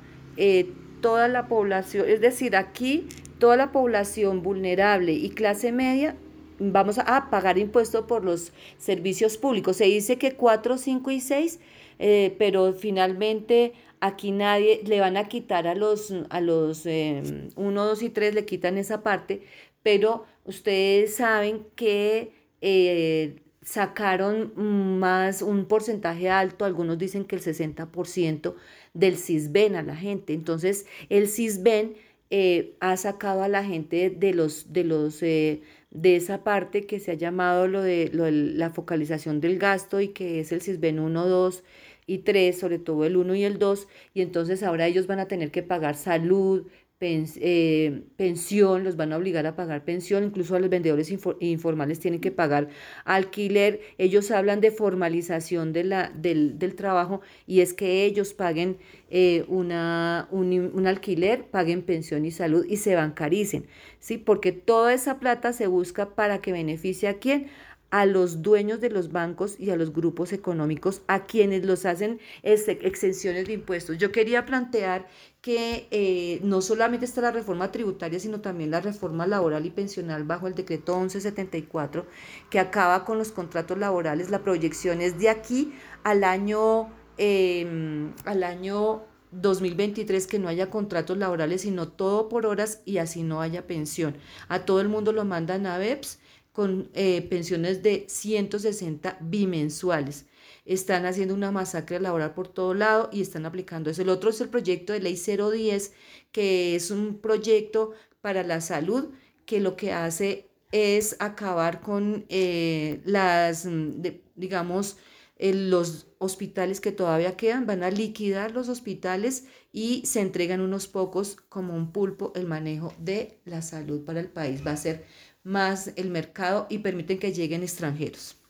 toda 1.01 1.27
la 1.27 1.47
población, 1.47 2.07
es 2.07 2.21
decir, 2.21 2.55
aquí 2.55 3.07
toda 3.41 3.57
la 3.57 3.71
población 3.71 4.43
vulnerable 4.43 5.13
y 5.13 5.31
clase 5.31 5.71
media 5.71 6.15
vamos 6.59 6.99
a 6.99 7.31
pagar 7.31 7.57
impuestos 7.57 8.05
por 8.05 8.23
los 8.23 8.53
servicios 8.77 9.35
públicos. 9.37 9.77
Se 9.77 9.85
dice 9.85 10.19
que 10.19 10.33
4, 10.33 10.77
5 10.77 11.09
y 11.09 11.19
6, 11.19 11.59
eh, 11.97 12.35
pero 12.37 12.73
finalmente 12.73 13.73
aquí 13.99 14.31
nadie 14.31 14.81
le 14.85 14.99
van 14.99 15.17
a 15.17 15.27
quitar 15.27 15.65
a 15.65 15.73
los, 15.73 16.13
a 16.29 16.39
los 16.39 16.85
1, 16.85 16.91
em, 16.91 17.49
2 17.55 18.03
y 18.03 18.09
3, 18.11 18.35
le 18.35 18.45
quitan 18.45 18.77
esa 18.77 19.01
parte, 19.01 19.41
pero 19.81 20.25
ustedes 20.45 21.15
saben 21.15 21.65
que 21.75 22.33
eh, 22.61 23.37
sacaron 23.63 24.53
más 24.99 25.41
un 25.41 25.65
porcentaje 25.65 26.29
alto, 26.29 26.63
algunos 26.63 26.99
dicen 26.99 27.25
que 27.25 27.37
el 27.37 27.41
60% 27.41 28.53
del 28.93 29.17
CISBEN 29.17 29.75
a 29.75 29.81
la 29.81 29.95
gente. 29.95 30.33
Entonces, 30.33 30.85
el 31.09 31.27
CISBEN 31.27 31.95
eh, 32.31 32.77
ha 32.79 32.95
sacado 32.97 33.43
a 33.43 33.49
la 33.49 33.63
gente 33.63 34.09
de 34.09 34.33
los, 34.33 34.71
de 34.71 34.85
los, 34.85 35.21
eh, 35.21 35.61
de 35.89 36.15
esa 36.15 36.43
parte 36.45 36.85
que 36.85 37.01
se 37.01 37.11
ha 37.11 37.15
llamado 37.15 37.67
lo 37.67 37.81
de, 37.81 38.09
lo 38.13 38.23
de, 38.23 38.31
la 38.31 38.69
focalización 38.69 39.41
del 39.41 39.59
gasto 39.59 39.99
y 39.99 40.09
que 40.09 40.39
es 40.39 40.53
el 40.53 40.61
CISBEN 40.61 40.99
1, 40.99 41.27
2 41.27 41.63
y 42.07 42.19
3, 42.19 42.57
sobre 42.57 42.79
todo 42.79 43.05
el 43.05 43.17
1 43.17 43.35
y 43.35 43.43
el 43.43 43.59
2, 43.59 43.87
y 44.13 44.21
entonces 44.21 44.63
ahora 44.63 44.87
ellos 44.87 45.07
van 45.07 45.19
a 45.19 45.27
tener 45.27 45.51
que 45.51 45.61
pagar 45.61 45.95
salud, 45.95 46.67
eh, 47.01 48.03
pensión, 48.15 48.83
los 48.83 48.95
van 48.95 49.11
a 49.11 49.17
obligar 49.17 49.47
a 49.47 49.55
pagar 49.55 49.83
pensión, 49.83 50.23
incluso 50.23 50.55
a 50.55 50.59
los 50.59 50.69
vendedores 50.69 51.11
informales 51.39 51.99
tienen 51.99 52.21
que 52.21 52.31
pagar 52.31 52.69
alquiler. 53.05 53.81
Ellos 53.97 54.29
hablan 54.31 54.61
de 54.61 54.71
formalización 54.71 55.73
de 55.73 55.83
la, 55.83 56.11
del, 56.15 56.59
del 56.59 56.75
trabajo 56.75 57.21
y 57.47 57.61
es 57.61 57.73
que 57.73 58.05
ellos 58.05 58.33
paguen 58.33 58.77
eh, 59.09 59.45
una, 59.47 60.27
un, 60.31 60.53
un, 60.73 60.87
alquiler, 60.87 61.45
paguen 61.45 61.81
pensión 61.81 62.25
y 62.25 62.31
salud 62.31 62.65
y 62.69 62.77
se 62.77 62.95
bancaricen, 62.95 63.65
¿sí? 63.99 64.17
Porque 64.17 64.51
toda 64.51 64.93
esa 64.93 65.19
plata 65.19 65.53
se 65.53 65.67
busca 65.67 66.13
para 66.15 66.39
que 66.41 66.51
beneficie 66.51 67.09
a 67.09 67.19
quién? 67.19 67.47
a 67.91 68.05
los 68.05 68.41
dueños 68.41 68.79
de 68.79 68.89
los 68.89 69.11
bancos 69.11 69.59
y 69.59 69.69
a 69.69 69.75
los 69.75 69.93
grupos 69.93 70.31
económicos 70.33 71.01
a 71.07 71.25
quienes 71.25 71.65
los 71.65 71.85
hacen 71.85 72.19
exenciones 72.41 73.45
de 73.47 73.53
impuestos. 73.53 73.97
Yo 73.97 74.11
quería 74.13 74.45
plantear 74.45 75.07
que 75.41 75.87
eh, 75.89 76.39
no 76.43 76.61
solamente 76.61 77.05
está 77.05 77.21
la 77.21 77.31
reforma 77.31 77.71
tributaria, 77.71 78.19
sino 78.19 78.41
también 78.41 78.69
la 78.71 78.79
reforma 78.79 79.25
laboral 79.25 79.65
y 79.65 79.71
pensional 79.71 80.23
bajo 80.23 80.47
el 80.47 80.53
decreto 80.53 80.95
1174, 80.99 82.05
que 82.49 82.59
acaba 82.59 83.05
con 83.05 83.17
los 83.17 83.31
contratos 83.31 83.77
laborales. 83.79 84.29
La 84.29 84.43
proyección 84.43 85.01
es 85.01 85.17
de 85.17 85.29
aquí 85.29 85.73
al 86.03 86.23
año, 86.23 86.89
em, 87.17 88.13
al 88.25 88.43
año 88.43 89.03
2023 89.31 90.27
que 90.27 90.39
no 90.39 90.47
haya 90.47 90.69
contratos 90.69 91.17
laborales, 91.17 91.61
sino 91.61 91.87
todo 91.87 92.29
por 92.29 92.45
horas 92.45 92.81
y 92.85 92.97
así 92.97 93.23
no 93.23 93.41
haya 93.41 93.65
pensión. 93.65 94.17
A 94.47 94.65
todo 94.65 94.81
el 94.81 94.89
mundo 94.89 95.11
lo 95.11 95.25
mandan 95.25 95.65
a 95.65 95.77
BEPS 95.77 96.19
con 96.51 96.89
eh, 96.93 97.21
pensiones 97.29 97.81
de 97.81 98.05
160 98.09 99.17
bimensuales. 99.21 100.25
Están 100.65 101.05
haciendo 101.05 101.33
una 101.33 101.51
masacre 101.51 101.99
laboral 101.99 102.33
por 102.33 102.47
todo 102.47 102.73
lado 102.73 103.09
y 103.11 103.21
están 103.21 103.45
aplicando 103.45 103.89
eso. 103.89 104.01
El 104.01 104.09
otro 104.09 104.29
es 104.29 104.41
el 104.41 104.49
proyecto 104.49 104.93
de 104.93 104.99
ley 104.99 105.15
010, 105.15 105.93
que 106.31 106.75
es 106.75 106.91
un 106.91 107.19
proyecto 107.19 107.93
para 108.21 108.43
la 108.43 108.61
salud 108.61 109.09
que 109.45 109.59
lo 109.59 109.75
que 109.75 109.91
hace 109.91 110.49
es 110.71 111.15
acabar 111.19 111.81
con 111.81 112.25
eh, 112.29 113.01
las, 113.05 113.65
mm, 113.65 114.01
digamos, 114.35 114.97
los 115.39 116.07
hospitales 116.19 116.79
que 116.79 116.91
todavía 116.91 117.35
quedan, 117.35 117.65
van 117.65 117.83
a 117.83 117.89
liquidar 117.89 118.51
los 118.51 118.69
hospitales 118.69 119.45
y 119.73 120.05
se 120.05 120.21
entregan 120.21 120.61
unos 120.61 120.87
pocos 120.87 121.35
como 121.49 121.75
un 121.75 121.91
pulpo 121.91 122.31
el 122.35 122.45
manejo 122.45 122.93
de 122.99 123.39
la 123.45 123.61
salud 123.63 124.05
para 124.05 124.19
el 124.19 124.29
país. 124.29 124.65
Va 124.65 124.71
a 124.71 124.77
ser 124.77 125.05
más 125.43 125.91
el 125.95 126.11
mercado 126.11 126.67
y 126.69 126.79
permiten 126.79 127.17
que 127.19 127.33
lleguen 127.33 127.63
extranjeros. 127.63 128.40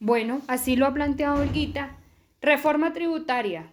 Bueno, 0.00 0.42
así 0.46 0.76
lo 0.76 0.86
ha 0.86 0.94
planteado 0.94 1.42
Olguita. 1.42 1.96
Reforma 2.40 2.92
tributaria, 2.92 3.72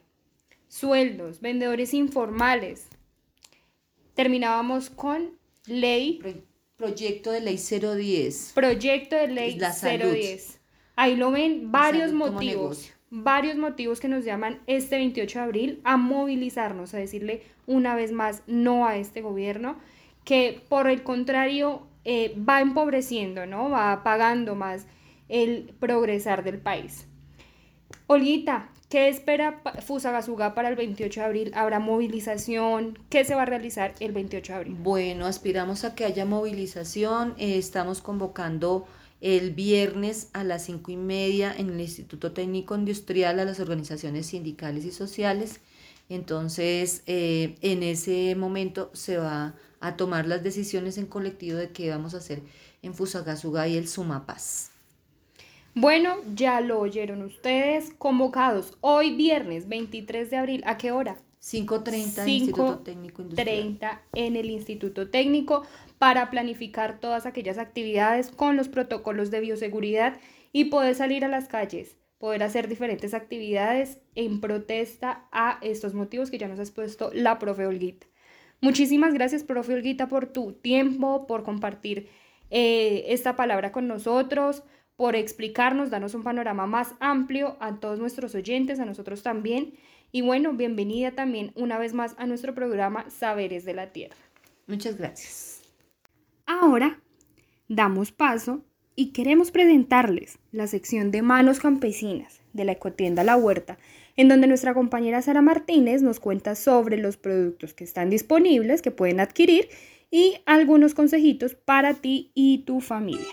sueldos, 0.67 1.39
vendedores 1.39 1.93
informales. 1.93 2.87
Terminábamos 4.15 4.89
con 4.89 5.37
ley. 5.67 6.19
proyecto 6.77 7.31
de 7.31 7.41
ley 7.41 7.57
010. 7.57 8.53
Proyecto 8.55 9.15
de 9.15 9.27
ley 9.27 9.59
010. 9.59 10.59
Ahí 10.95 11.15
lo 11.15 11.29
ven 11.29 11.71
varios 11.71 12.11
motivos. 12.11 12.91
Varios 13.11 13.55
motivos 13.55 13.99
que 13.99 14.07
nos 14.07 14.25
llaman 14.25 14.61
este 14.65 14.95
28 14.95 15.39
de 15.39 15.45
abril 15.45 15.81
a 15.83 15.95
movilizarnos, 15.95 16.93
a 16.93 16.97
decirle 16.97 17.43
una 17.67 17.95
vez 17.95 18.11
más 18.11 18.41
no 18.47 18.87
a 18.87 18.97
este 18.97 19.21
gobierno, 19.21 19.77
que 20.23 20.63
por 20.69 20.89
el 20.89 21.03
contrario 21.03 21.87
eh, 22.03 22.35
va 22.37 22.61
empobreciendo, 22.61 23.45
¿no? 23.45 23.69
Va 23.69 24.03
pagando 24.03 24.55
más 24.55 24.87
el 25.29 25.73
progresar 25.79 26.43
del 26.43 26.59
país. 26.59 27.07
Olguita, 28.07 28.69
¿Qué 28.89 29.09
espera 29.09 29.61
Fusagasugá 29.85 30.53
para 30.53 30.69
el 30.69 30.75
28 30.75 31.19
de 31.19 31.25
abril? 31.25 31.51
¿Habrá 31.55 31.79
movilización? 31.79 32.99
¿Qué 33.09 33.25
se 33.25 33.33
va 33.33 33.41
a 33.41 33.45
realizar 33.45 33.95
el 33.99 34.11
28 34.11 34.53
de 34.53 34.57
abril? 34.57 34.77
Bueno, 34.79 35.25
aspiramos 35.25 35.83
a 35.83 35.95
que 35.95 36.05
haya 36.05 36.23
movilización. 36.23 37.33
Eh, 37.37 37.57
estamos 37.57 38.01
convocando 38.01 38.85
el 39.21 39.51
viernes 39.51 40.29
a 40.33 40.43
las 40.43 40.65
cinco 40.65 40.91
y 40.91 40.97
media 40.97 41.53
en 41.57 41.71
el 41.71 41.81
Instituto 41.81 42.31
Técnico 42.31 42.75
Industrial 42.75 43.39
a 43.39 43.45
las 43.45 43.59
organizaciones 43.59 44.27
sindicales 44.27 44.85
y 44.85 44.91
sociales. 44.91 45.61
Entonces, 46.07 47.01
eh, 47.07 47.55
en 47.61 47.81
ese 47.81 48.35
momento 48.35 48.91
se 48.93 49.17
va 49.17 49.55
a 49.79 49.97
tomar 49.97 50.27
las 50.27 50.43
decisiones 50.43 50.99
en 50.99 51.07
colectivo 51.07 51.57
de 51.57 51.71
qué 51.71 51.89
vamos 51.89 52.13
a 52.13 52.17
hacer 52.17 52.43
en 52.83 52.93
Fusagasugá 52.93 53.67
y 53.67 53.77
el 53.77 53.87
Sumapaz. 53.87 54.74
Bueno, 55.77 56.15
ya 56.33 56.61
lo 56.61 56.79
oyeron 56.79 57.21
ustedes, 57.21 57.93
convocados 57.97 58.77
hoy 58.79 59.13
viernes 59.13 59.67
23 59.67 60.29
de 60.29 60.37
abril, 60.37 60.63
¿a 60.65 60.77
qué 60.77 60.93
hora? 60.93 61.17
5.30 61.41 61.87
en 61.89 62.23
el 62.23 62.29
Instituto 62.29 62.79
Técnico 62.79 63.21
Industrial. 63.21 64.01
en 64.13 64.35
el 64.37 64.49
Instituto 64.51 65.09
Técnico 65.09 65.63
para 65.99 66.31
planificar 66.31 67.01
todas 67.01 67.25
aquellas 67.25 67.57
actividades 67.57 68.31
con 68.31 68.55
los 68.55 68.69
protocolos 68.69 69.31
de 69.31 69.41
bioseguridad 69.41 70.17
y 70.53 70.65
poder 70.65 70.95
salir 70.95 71.25
a 71.25 71.27
las 71.27 71.49
calles, 71.49 71.97
poder 72.19 72.43
hacer 72.43 72.69
diferentes 72.69 73.13
actividades 73.13 73.99
en 74.15 74.39
protesta 74.39 75.27
a 75.33 75.59
estos 75.61 75.93
motivos 75.93 76.31
que 76.31 76.37
ya 76.37 76.47
nos 76.47 76.59
ha 76.59 76.63
expuesto 76.63 77.11
la 77.13 77.37
profe 77.37 77.67
Olguita. 77.67 78.07
Muchísimas 78.61 79.13
gracias, 79.13 79.43
profe 79.43 79.73
Olguita, 79.73 80.07
por 80.07 80.27
tu 80.27 80.53
tiempo, 80.53 81.27
por 81.27 81.43
compartir 81.43 82.07
eh, 82.49 83.03
esta 83.09 83.35
palabra 83.35 83.73
con 83.73 83.89
nosotros, 83.89 84.63
por 84.95 85.15
explicarnos, 85.15 85.89
darnos 85.89 86.15
un 86.15 86.23
panorama 86.23 86.67
más 86.67 86.93
amplio 86.99 87.57
a 87.59 87.75
todos 87.75 87.99
nuestros 87.99 88.33
oyentes, 88.35 88.79
a 88.79 88.85
nosotros 88.85 89.23
también. 89.23 89.73
Y 90.11 90.21
bueno, 90.21 90.53
bienvenida 90.53 91.11
también 91.11 91.51
una 91.55 91.77
vez 91.77 91.93
más 91.93 92.15
a 92.17 92.25
nuestro 92.25 92.55
programa 92.55 93.09
Saberes 93.09 93.65
de 93.65 93.73
la 93.73 93.91
Tierra. 93.91 94.15
Muchas 94.67 94.97
gracias. 94.97 95.61
Ahora 96.45 96.99
damos 97.67 98.11
paso 98.11 98.63
y 98.95 99.11
queremos 99.11 99.51
presentarles 99.51 100.39
la 100.51 100.67
sección 100.67 101.11
de 101.11 101.21
manos 101.21 101.59
campesinas 101.59 102.39
de 102.53 102.63
la 102.63 102.71
ecotienda 102.71 103.23
La 103.23 103.35
Huerta, 103.35 103.77
en 104.15 104.29
donde 104.29 104.47
nuestra 104.47 104.73
compañera 104.73 105.21
Sara 105.21 105.41
Martínez 105.41 106.01
nos 106.01 106.21
cuenta 106.21 106.55
sobre 106.55 106.97
los 106.97 107.17
productos 107.17 107.73
que 107.73 107.83
están 107.83 108.09
disponibles, 108.09 108.81
que 108.81 108.91
pueden 108.91 109.19
adquirir 109.19 109.67
y 110.09 110.37
algunos 110.45 110.93
consejitos 110.93 111.55
para 111.55 111.95
ti 111.95 112.31
y 112.33 112.59
tu 112.59 112.79
familia. 112.79 113.25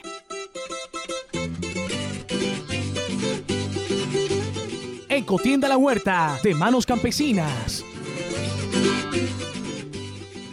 Ecotienda 5.33 5.67
La 5.67 5.79
Huerta 5.79 6.39
de 6.45 6.55
Manos 6.55 6.85
Campesinas. 6.85 7.83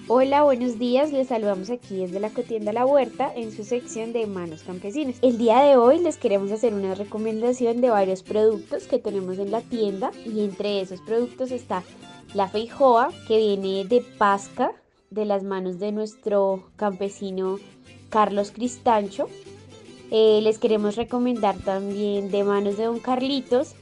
Hola, 0.07 0.43
buenos 0.43 0.79
días. 0.79 1.11
Les 1.11 1.27
saludamos 1.27 1.69
aquí 1.69 1.97
desde 1.97 2.21
la 2.21 2.27
Ecotienda 2.27 2.71
La 2.71 2.85
Huerta 2.85 3.29
en 3.35 3.51
su 3.51 3.65
sección 3.65 4.13
de 4.13 4.25
Manos 4.25 4.63
Campesinas. 4.63 5.17
El 5.21 5.37
día 5.37 5.59
de 5.59 5.75
hoy 5.75 5.99
les 5.99 6.15
queremos 6.15 6.49
hacer 6.53 6.73
una 6.73 6.95
recomendación 6.95 7.81
de 7.81 7.89
varios 7.89 8.23
productos 8.23 8.87
que 8.87 8.99
tenemos 8.99 9.37
en 9.37 9.51
la 9.51 9.59
tienda 9.59 10.11
y 10.25 10.45
entre 10.45 10.79
esos 10.79 11.01
productos 11.01 11.51
está 11.51 11.83
la 12.33 12.47
feijoa 12.47 13.09
que 13.27 13.35
viene 13.35 13.83
de 13.83 13.99
Pasca 14.17 14.71
de 15.09 15.25
las 15.25 15.43
manos 15.43 15.79
de 15.79 15.91
nuestro 15.91 16.69
campesino 16.77 17.59
Carlos 18.07 18.51
Cristancho. 18.51 19.27
Eh, 20.09 20.39
les 20.41 20.57
queremos 20.57 20.95
recomendar 20.95 21.57
también 21.57 22.31
de 22.31 22.45
manos 22.45 22.77
de 22.77 22.85
Don 22.85 22.99
Carlitos 22.99 23.75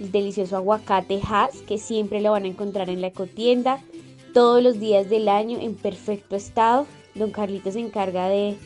el 0.00 0.12
delicioso 0.12 0.56
aguacate 0.56 1.20
Hass 1.28 1.62
que 1.66 1.78
siempre 1.78 2.20
lo 2.20 2.32
van 2.32 2.44
a 2.44 2.48
encontrar 2.48 2.90
en 2.90 3.00
la 3.00 3.08
ecotienda 3.08 3.80
todos 4.32 4.62
los 4.62 4.80
días 4.80 5.08
del 5.10 5.28
año 5.28 5.58
en 5.60 5.74
perfecto 5.74 6.36
estado. 6.36 6.86
Don 7.14 7.30
Carlito 7.30 7.70
se 7.70 7.80
encarga 7.80 8.28
de, 8.28 8.56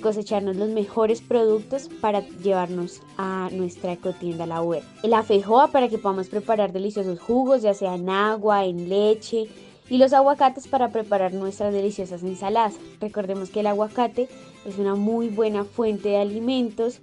cosecharnos 0.00 0.56
los 0.56 0.70
mejores 0.70 1.20
productos 1.20 1.90
para 2.00 2.20
llevarnos 2.20 3.02
a 3.18 3.50
nuestra 3.52 3.92
ecotienda 3.92 4.46
La 4.46 4.62
Huerta. 4.62 4.88
La 5.02 5.22
fejoa 5.22 5.68
para 5.68 5.90
que 5.90 5.98
podamos 5.98 6.28
preparar 6.28 6.72
deliciosos 6.72 7.20
jugos, 7.20 7.60
ya 7.60 7.74
sea 7.74 7.94
en 7.94 8.08
agua, 8.08 8.64
en 8.64 8.88
leche, 8.88 9.48
y 9.90 9.98
los 9.98 10.14
aguacates 10.14 10.66
para 10.66 10.88
preparar 10.88 11.34
nuestras 11.34 11.74
deliciosas 11.74 12.22
ensaladas. 12.22 12.76
Recordemos 13.02 13.50
que 13.50 13.60
el 13.60 13.66
aguacate 13.66 14.30
es 14.64 14.78
una 14.78 14.94
muy 14.94 15.28
buena 15.28 15.64
fuente 15.64 16.08
de 16.08 16.16
alimentos 16.22 17.00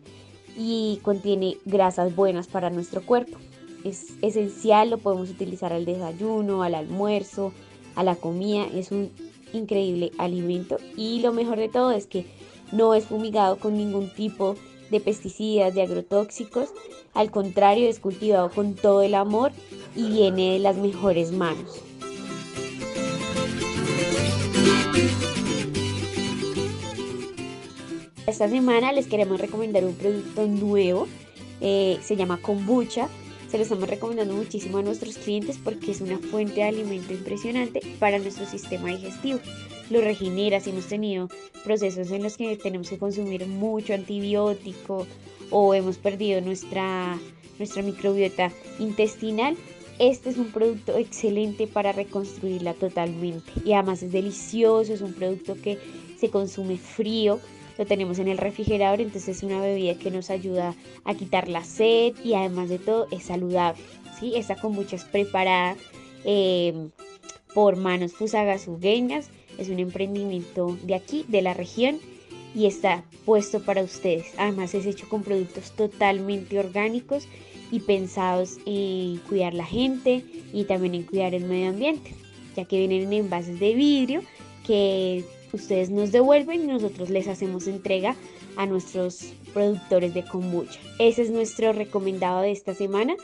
y 0.58 1.00
contiene 1.04 1.58
grasas 1.66 2.16
buenas 2.16 2.48
para 2.48 2.72
nuestro 2.72 3.04
cuerpo 3.04 3.38
es 3.84 4.14
esencial, 4.22 4.90
lo 4.90 4.98
podemos 4.98 5.30
utilizar 5.30 5.74
al 5.74 5.86
desayuno, 5.86 6.64
al 6.64 6.76
almuerzo, 6.76 7.54
a 7.96 8.04
la 8.04 8.16
comida, 8.16 8.66
es 8.74 8.92
un 8.92 9.10
increíble 9.54 10.12
alimento. 10.18 10.78
Y 10.96 11.22
lo 11.22 11.34
mejor 11.34 11.58
de 11.58 11.70
todo 11.70 11.92
es 11.92 12.08
que 12.08 12.26
no 12.72 12.94
es 12.94 13.06
fumigado 13.06 13.58
con 13.58 13.78
ningún 13.78 14.10
tipo 14.14 14.56
de 14.92 15.00
pesticidas, 15.00 15.74
de 15.74 15.82
agrotóxicos, 15.82 16.70
al 17.14 17.32
contrario 17.32 17.90
es 17.90 18.00
cultivado 18.00 18.50
con 18.50 18.76
todo 18.76 19.02
el 19.02 19.16
amor 19.16 19.52
y 19.96 20.08
viene 20.10 20.54
de 20.54 20.60
las 20.60 20.78
mejores 20.78 21.32
manos. 21.32 21.82
Esta 28.26 28.48
semana 28.48 28.92
les 28.92 29.08
queremos 29.08 29.42
recomendar 29.42 29.84
un 29.86 29.96
producto 29.96 30.46
nuevo, 30.46 31.08
eh, 31.62 31.98
se 32.02 32.16
llama 32.16 32.40
kombucha 32.40 33.10
se 33.50 33.58
lo 33.58 33.64
estamos 33.64 33.90
recomendando 33.90 34.36
muchísimo 34.36 34.78
a 34.78 34.84
nuestros 34.84 35.18
clientes 35.18 35.58
porque 35.64 35.92
es 35.92 36.02
una 36.02 36.20
fuente 36.20 36.56
de 36.56 36.64
alimento 36.64 37.14
impresionante 37.14 37.82
para 38.00 38.20
nuestro 38.20 38.46
sistema 38.46 38.90
digestivo. 38.90 39.40
Lo 39.90 40.02
regenera 40.02 40.60
si 40.60 40.70
hemos 40.70 40.86
tenido 40.86 41.30
procesos 41.64 42.12
en 42.12 42.22
los 42.22 42.38
que 42.38 42.56
tenemos 42.58 42.90
que 42.90 43.00
consumir 43.00 43.48
mucho 43.48 43.96
antibiótico 43.96 45.08
o 45.50 45.74
hemos 45.74 45.98
perdido 45.98 46.42
nuestra, 46.42 47.18
nuestra 47.58 47.82
microbiota 47.82 48.52
intestinal. 48.78 49.58
Este 49.98 50.30
es 50.30 50.38
un 50.38 50.52
producto 50.52 50.96
excelente 50.96 51.66
para 51.66 51.92
reconstruirla 51.92 52.76
totalmente 52.76 53.52
y 53.66 53.74
además 53.74 54.04
es 54.04 54.12
delicioso, 54.12 54.94
es 54.94 55.02
un 55.02 55.14
producto 55.14 55.58
que 55.60 55.80
se 56.20 56.30
consume 56.30 56.78
frío, 56.78 57.40
lo 57.80 57.86
tenemos 57.86 58.20
en 58.20 58.28
el 58.28 58.38
refrigerador, 58.38 59.00
entonces 59.00 59.38
es 59.38 59.44
una 59.44 59.62
bebida 59.62 59.96
que 59.96 60.12
nos 60.12 60.30
ayuda 60.30 60.76
a 61.06 61.14
quitar 61.16 61.48
la 61.48 61.64
sed 61.64 62.14
y 62.26 62.34
además 62.34 62.68
de 62.68 62.78
todo 62.78 63.08
es 63.10 63.24
saludable. 63.24 63.82
¿sí? 64.20 64.34
Esta 64.36 64.58
kombucha 64.58 64.98
es 64.98 65.06
preparada 65.06 65.78
eh, 66.26 66.90
por 67.54 67.78
manos 67.78 68.12
fusagasugueñas, 68.12 69.30
es 69.58 69.70
un 69.70 69.80
emprendimiento 69.80 70.78
de 70.84 70.94
aquí, 70.94 71.24
de 71.30 71.42
la 71.42 71.54
región 71.54 72.00
y 72.54 72.66
está 72.66 73.06
puesto 73.24 73.62
para 73.62 73.82
ustedes. 73.82 74.26
Además 74.38 74.74
es 74.74 74.86
hecho 74.86 75.08
con 75.08 75.24
productos 75.24 75.72
totalmente 75.72 76.60
orgánicos 76.60 77.30
y 77.72 77.80
pensados 77.80 78.58
en 78.66 79.20
cuidar 79.30 79.54
la 79.54 79.66
gente 79.66 80.26
y 80.52 80.66
también 80.66 80.96
en 80.96 81.04
cuidar 81.04 81.34
el 81.34 81.46
medio 81.46 81.70
ambiente, 81.70 82.12
ya 82.58 82.66
que 82.66 82.78
vienen 82.78 83.04
en 83.04 83.14
envases 83.14 83.58
de 83.58 83.74
vidrio 83.74 84.22
que 84.68 85.24
ustedes 85.54 85.90
nos 85.90 86.12
devuelven 86.12 86.64
y 86.64 86.68
nosotros 86.68 87.10
les 87.10 87.28
hacemos 87.28 87.68
entrega 87.68 88.16
a 88.56 88.66
nuestros 88.66 89.34
productores 89.54 90.14
de 90.14 90.24
kombucha. 90.24 90.80
Ese 91.00 91.24
es 91.24 91.30
nuestro 91.30 91.74
recomendado 91.74 92.42
de 92.42 92.52
esta 92.52 92.74
semana. 92.74 93.16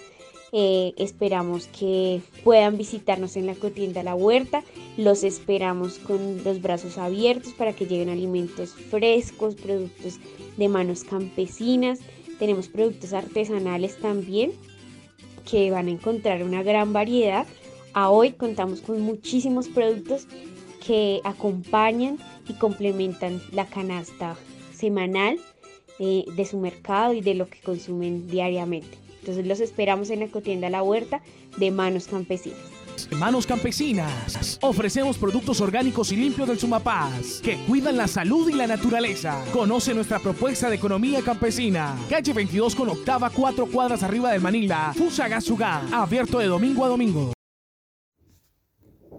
Eh, 0.52 0.94
esperamos 0.98 1.68
que 1.68 2.22
puedan 2.44 2.78
visitarnos 2.78 3.36
en 3.36 3.46
la 3.46 3.56
cotienda 3.56 4.04
La 4.04 4.16
Huerta. 4.16 4.64
Los 4.96 5.24
esperamos 5.24 6.00
con 6.00 6.44
los 6.44 6.62
brazos 6.62 6.98
abiertos 6.98 7.54
para 7.54 7.74
que 7.74 7.86
lleguen 7.86 8.10
alimentos 8.10 8.72
frescos, 8.72 9.56
productos 9.56 10.20
de 10.56 10.70
manos 10.70 11.04
campesinas. 11.04 12.00
Tenemos 12.40 12.68
productos 12.70 13.14
artesanales 13.14 13.98
también 13.98 14.54
que 15.50 15.72
van 15.72 15.88
a 15.88 15.92
encontrar 15.92 16.44
una 16.44 16.64
gran 16.64 16.94
variedad. 16.94 17.46
A 17.94 18.10
hoy 18.10 18.32
contamos 18.32 18.82
con 18.82 19.02
muchísimos 19.02 19.68
productos 19.68 20.28
que 20.86 21.22
acompañan 21.24 22.18
y 22.48 22.54
complementan 22.54 23.42
la 23.52 23.66
canasta 23.66 24.36
semanal 24.74 25.40
eh, 26.00 26.26
de 26.36 26.46
su 26.46 26.60
mercado 26.60 27.14
y 27.14 27.22
de 27.22 27.34
lo 27.34 27.48
que 27.48 27.60
consumen 27.60 28.28
diariamente. 28.28 28.98
Entonces 29.20 29.48
los 29.48 29.60
esperamos 29.60 30.10
en 30.12 30.20
la 30.20 30.28
cotienda 30.28 30.70
La 30.70 30.84
Huerta 30.84 31.22
de 31.58 31.72
Manos 31.72 32.08
Campesinas. 32.08 32.60
Manos 33.18 33.46
Campesinas. 33.46 34.60
Ofrecemos 34.62 35.18
productos 35.18 35.60
orgánicos 35.62 36.12
y 36.12 36.16
limpios 36.16 36.48
del 36.48 36.60
Sumapaz 36.60 37.42
que 37.42 37.58
cuidan 37.68 37.98
la 37.98 38.08
salud 38.08 38.50
y 38.50 38.54
la 38.54 38.68
naturaleza. 38.68 39.44
Conoce 39.52 39.94
nuestra 39.94 40.20
propuesta 40.20 40.70
de 40.70 40.76
economía 40.76 41.22
campesina. 41.22 41.96
Calle 42.10 42.34
22 42.34 42.76
con 42.76 42.90
octava, 42.90 43.30
cuatro 43.30 43.66
cuadras 43.66 44.04
arriba 44.04 44.32
del 44.32 44.42
Manila. 44.42 44.94
Fusagasugá. 44.96 45.82
Abierto 45.92 46.40
de 46.40 46.48
domingo 46.48 46.86
a 46.86 46.90
domingo. 46.90 47.36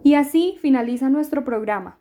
Y 0.07 0.15
así 0.15 0.57
finaliza 0.63 1.11
nuestro 1.11 1.45
programa, 1.45 1.99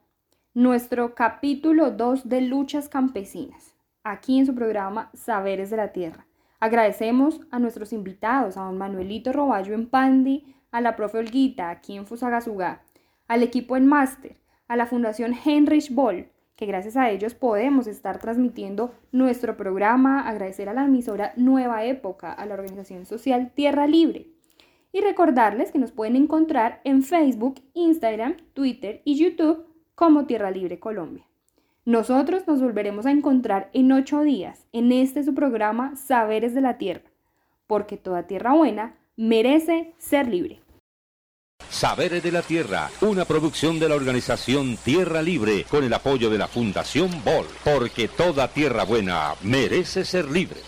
nuestro 0.53 1.15
capítulo 1.15 1.89
2 1.89 2.29
de 2.29 2.41
Luchas 2.41 2.87
Campesinas, 2.87 3.73
aquí 4.03 4.37
en 4.37 4.45
su 4.45 4.53
programa 4.53 5.09
Saberes 5.15 5.71
de 5.71 5.77
la 5.77 5.91
Tierra. 5.91 6.27
Agradecemos 6.59 7.41
a 7.49 7.57
nuestros 7.57 7.93
invitados, 7.93 8.57
a 8.57 8.61
don 8.61 8.77
Manuelito 8.77 9.33
Roballo 9.33 9.73
en 9.73 9.87
Pandi, 9.89 10.55
a 10.69 10.81
la 10.81 10.95
profe 10.95 11.17
Olguita 11.17 11.71
aquí 11.71 11.97
en 11.97 12.05
Fusagasugá, 12.05 12.83
al 13.27 13.41
equipo 13.41 13.75
en 13.75 13.87
Máster, 13.87 14.37
a 14.67 14.75
la 14.75 14.85
Fundación 14.85 15.33
Heinrich 15.33 15.91
Boll, 15.91 16.27
que 16.55 16.67
gracias 16.67 16.97
a 16.97 17.09
ellos 17.09 17.33
podemos 17.33 17.87
estar 17.87 18.19
transmitiendo 18.19 18.93
nuestro 19.11 19.57
programa, 19.57 20.29
agradecer 20.29 20.69
a 20.69 20.73
la 20.73 20.85
emisora 20.85 21.33
Nueva 21.37 21.85
Época, 21.85 22.31
a 22.31 22.45
la 22.45 22.53
organización 22.53 23.07
social 23.07 23.51
Tierra 23.55 23.87
Libre. 23.87 24.34
Y 24.95 25.01
recordarles 25.01 25.73
que 25.73 25.77
nos 25.77 25.91
pueden 25.91 26.15
encontrar 26.15 26.79
en 26.85 27.03
Facebook, 27.03 27.61
Instagram, 27.73 28.37
Twitter 28.53 29.01
y 29.03 29.17
YouTube 29.17 29.65
como 29.93 30.25
Tierra 30.25 30.51
Libre 30.51 30.79
Colombia. 30.79 31.25
Nosotros 31.83 32.47
nos 32.47 32.61
volveremos 32.61 33.05
a 33.05 33.11
encontrar 33.11 33.69
en 33.73 33.91
ocho 33.91 34.21
días 34.21 34.67
en 34.71 34.93
este 34.93 35.25
su 35.25 35.35
programa 35.35 35.97
Saberes 35.97 36.55
de 36.55 36.61
la 36.61 36.77
Tierra, 36.77 37.03
porque 37.67 37.97
toda 37.97 38.25
tierra 38.25 38.53
buena 38.53 38.95
merece 39.17 39.93
ser 39.97 40.29
libre. 40.29 40.61
Saberes 41.69 42.23
de 42.23 42.31
la 42.31 42.41
Tierra, 42.41 42.89
una 43.01 43.25
producción 43.25 43.77
de 43.81 43.89
la 43.89 43.95
organización 43.95 44.77
Tierra 44.77 45.21
Libre 45.21 45.65
con 45.69 45.83
el 45.83 45.93
apoyo 45.93 46.29
de 46.29 46.37
la 46.37 46.47
Fundación 46.47 47.09
Bol, 47.25 47.47
porque 47.65 48.07
toda 48.07 48.47
tierra 48.47 48.85
buena 48.85 49.33
merece 49.43 50.05
ser 50.05 50.31
libre. 50.31 50.61